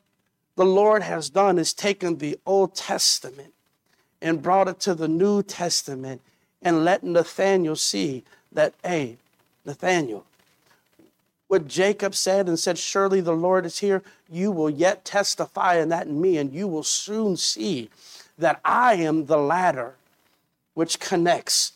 the 0.59 0.66
Lord 0.66 1.04
has 1.04 1.30
done 1.30 1.56
is 1.56 1.72
taken 1.72 2.18
the 2.18 2.36
Old 2.44 2.74
Testament 2.74 3.54
and 4.20 4.42
brought 4.42 4.66
it 4.66 4.80
to 4.80 4.92
the 4.92 5.06
New 5.06 5.40
Testament 5.44 6.20
and 6.61 6.84
let 6.84 7.04
Nathanael 7.04 7.76
see 7.76 8.24
that, 8.50 8.74
hey, 8.82 9.18
Nathanael, 9.64 10.26
what 11.46 11.68
Jacob 11.68 12.12
said 12.16 12.48
and 12.48 12.59
said, 12.59 12.76
Surely 12.76 13.20
the 13.20 13.36
Lord 13.36 13.66
is 13.66 13.78
here, 13.78 14.02
you 14.28 14.50
will 14.50 14.68
yet 14.68 15.04
testify 15.04 15.76
in 15.76 15.90
that 15.90 16.09
in 16.09 16.20
me, 16.20 16.38
and 16.38 16.52
you 16.52 16.66
will 16.66 16.82
soon 16.82 17.36
see 17.36 17.88
that 18.36 18.61
I 18.64 18.94
am 18.94 19.26
the 19.26 19.38
ladder 19.38 19.94
which 20.74 20.98
connects 20.98 21.70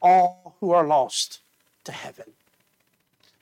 all 0.00 0.56
who 0.60 0.70
are 0.70 0.86
lost 0.86 1.40
to 1.84 1.92
heaven. 1.92 2.32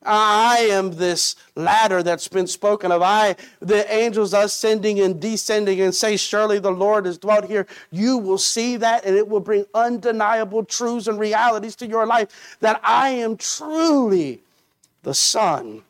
I 0.03 0.68
am 0.70 0.92
this 0.92 1.36
ladder 1.57 2.03
that's 2.03 2.28
been 2.28 2.46
spoken 2.46 2.90
of. 2.90 3.03
I, 3.03 3.36
the 3.61 3.90
angels 3.92 4.32
ascending 4.32 5.01
and 5.01 5.20
descending 5.20 5.80
and 5.82 5.94
say, 5.94 6.16
Surely 6.16 6.59
the 6.59 6.70
Lord 6.70 7.07
is 7.07 7.18
dwelt 7.18 7.44
here. 7.44 7.66
You 7.90 8.16
will 8.16 8.38
see 8.38 8.78
that 8.78 9.05
and 9.05 9.14
it 9.14 9.28
will 9.28 9.40
bring 9.40 9.66
undeniable 9.74 10.64
truths 10.64 11.07
and 11.07 11.18
realities 11.18 11.76
to 11.76 11.86
your 11.86 12.07
life 12.07 12.57
that 12.61 12.80
I 12.82 13.11
am 13.11 13.36
truly 13.36 14.40
the 15.03 15.14
Son 15.14 15.82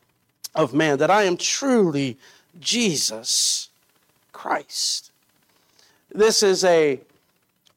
of 0.55 0.73
Man, 0.73 0.97
that 0.97 1.11
I 1.11 1.23
am 1.23 1.37
truly 1.37 2.17
Jesus 2.59 3.69
Christ. 4.33 5.11
This 6.13 6.43
is 6.43 6.65
a 6.65 6.99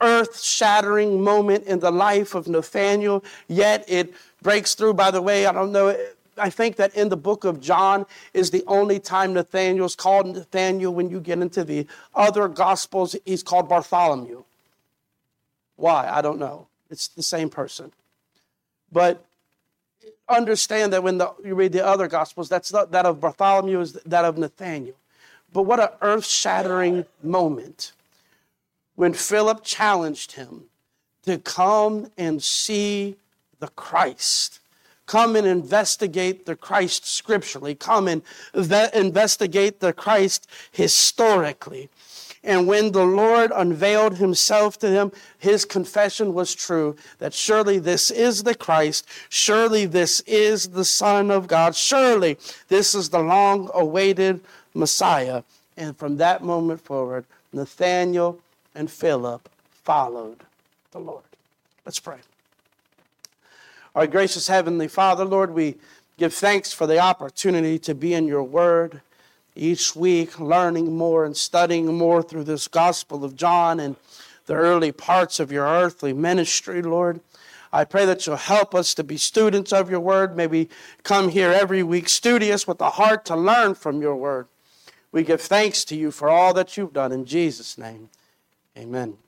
earth 0.01 0.43
shattering 0.43 1.23
moment 1.23 1.65
in 1.65 1.79
the 1.79 1.93
life 1.93 2.35
of 2.35 2.49
Nathanael, 2.49 3.23
yet 3.47 3.85
it 3.87 4.13
breaks 4.43 4.75
through. 4.75 4.95
By 4.95 5.13
the 5.13 5.23
way, 5.23 5.47
I 5.47 5.53
don't 5.53 5.71
know 5.71 5.97
I 6.39 6.51
think 6.51 6.77
that 6.77 6.95
in 6.95 7.09
the 7.09 7.17
book 7.17 7.45
of 7.45 7.61
John 7.61 8.07
is 8.33 8.51
the 8.51 8.65
only 8.67 8.99
time 8.99 9.35
Nathanael 9.35 9.85
is 9.85 9.95
called 9.95 10.27
Nathanael. 10.27 10.93
When 10.93 11.11
you 11.11 11.21
get 11.21 11.39
into 11.39 11.65
the 11.65 11.87
other 12.15 12.49
gospels, 12.49 13.17
he's 13.25 13.43
called 13.43 13.69
Bartholomew. 13.69 14.45
Why? 15.77 16.09
I 16.09 16.23
don't 16.23 16.39
know. 16.39 16.67
It's 16.91 17.09
the 17.09 17.23
same 17.23 17.51
person. 17.51 17.93
But 18.93 19.25
understand 20.29 20.93
that 20.93 21.03
when 21.03 21.19
the, 21.19 21.33
you 21.45 21.55
read 21.55 21.73
the 21.73 21.85
other 21.85 22.09
gospels, 22.09 22.49
that's 22.49 22.73
not, 22.73 22.93
that 22.93 23.07
of 23.07 23.21
Bartholomew 23.21 23.81
is 23.81 23.93
that 24.07 24.25
of 24.25 24.39
Nathanael. 24.39 24.95
But 25.53 25.63
what 25.63 25.81
an 25.81 25.89
earth 26.03 26.27
shattering 26.27 27.05
moment 27.23 27.93
when 28.97 29.13
Philip 29.13 29.63
challenged 29.63 30.33
him 30.33 30.65
to 31.25 31.39
come 31.39 32.11
and 32.17 32.43
see 32.43 33.17
the 33.61 33.69
Christ 33.69 34.61
Come 35.07 35.37
and 35.37 35.47
investigate 35.47 36.47
the 36.47 36.57
Christ 36.57 37.07
scripturally. 37.07 37.75
Come 37.75 38.09
and 38.09 38.23
investigate 38.55 39.81
the 39.81 39.93
Christ 39.93 40.49
historically. 40.73 41.91
And 42.45 42.67
when 42.67 42.93
the 42.93 43.07
Lord 43.07 43.53
unveiled 43.55 44.19
himself 44.19 44.79
to 44.81 44.89
him, 44.89 45.13
his 45.39 45.65
confession 45.65 46.35
was 46.35 46.55
true 46.55 46.95
that 47.19 47.33
surely 47.33 47.79
this 47.79 48.11
is 48.11 48.43
the 48.43 48.55
Christ, 48.55 49.09
surely 49.31 49.87
this 49.87 50.21
is 50.21 50.69
the 50.69 50.85
Son 50.85 51.31
of 51.31 51.47
God, 51.49 51.75
surely 51.75 52.37
this 52.69 52.95
is 52.95 53.09
the 53.09 53.21
long 53.21 53.71
awaited 53.73 54.41
Messiah. 54.75 55.43
And 55.77 55.97
from 55.97 56.19
that 56.19 56.43
moment 56.43 56.83
forward, 56.83 57.25
Nathanael 57.53 58.39
and 58.75 58.91
Philip 58.91 59.49
followed 59.83 60.41
the 60.93 60.99
Lord. 60.99 61.25
Let's 61.87 61.99
pray. 61.99 62.19
Our 63.95 64.09
gracious 64.09 64.49
Heavenly 64.49 64.89
Father, 64.89 65.25
Lord, 65.25 65.55
we 65.55 65.77
give 66.17 66.35
thanks 66.35 66.73
for 66.73 66.85
the 66.85 66.99
opportunity 66.99 67.79
to 67.79 67.95
be 67.95 68.13
in 68.13 68.27
your 68.27 68.43
word 68.43 69.03
each 69.55 69.95
week, 69.95 70.41
learning 70.41 70.97
more 70.97 71.25
and 71.25 71.37
studying 71.37 71.87
more 71.95 72.21
through 72.21 72.43
this 72.43 72.67
Gospel 72.67 73.25
of 73.25 73.37
John 73.37 73.79
and 73.79 73.95
the 74.47 74.55
early 74.55 74.91
parts 74.91 75.39
of 75.39 75.53
your 75.53 75.65
earthly 75.65 76.13
ministry, 76.13 76.83
Lord. 76.83 77.21
I 77.73 77.85
pray 77.85 78.05
that 78.05 78.27
you'll 78.27 78.35
help 78.35 78.75
us 78.75 78.95
to 78.95 79.05
be 79.05 79.17
students 79.17 79.73
of 79.73 79.89
your 79.89 80.01
word. 80.01 80.37
May 80.37 80.49
we 80.49 80.69
come 81.05 81.29
here 81.29 81.53
every 81.53 81.85
week 81.85 82.09
studious 82.09 82.67
with 82.67 82.81
a 82.81 82.91
heart 82.91 83.25
to 83.27 83.37
learn 83.37 83.77
from 83.77 84.03
your 84.03 84.17
word. 84.17 84.49
We 85.13 85.23
give 85.23 85.41
thanks 85.41 85.85
to 85.85 85.97
you 85.97 86.11
for 86.11 86.29
all 86.29 86.53
that 86.55 86.77
you've 86.77 86.93
done 86.93 87.13
in 87.13 87.27
Jesus' 87.27 87.79
name. 87.79 88.11
Amen. 88.77 89.19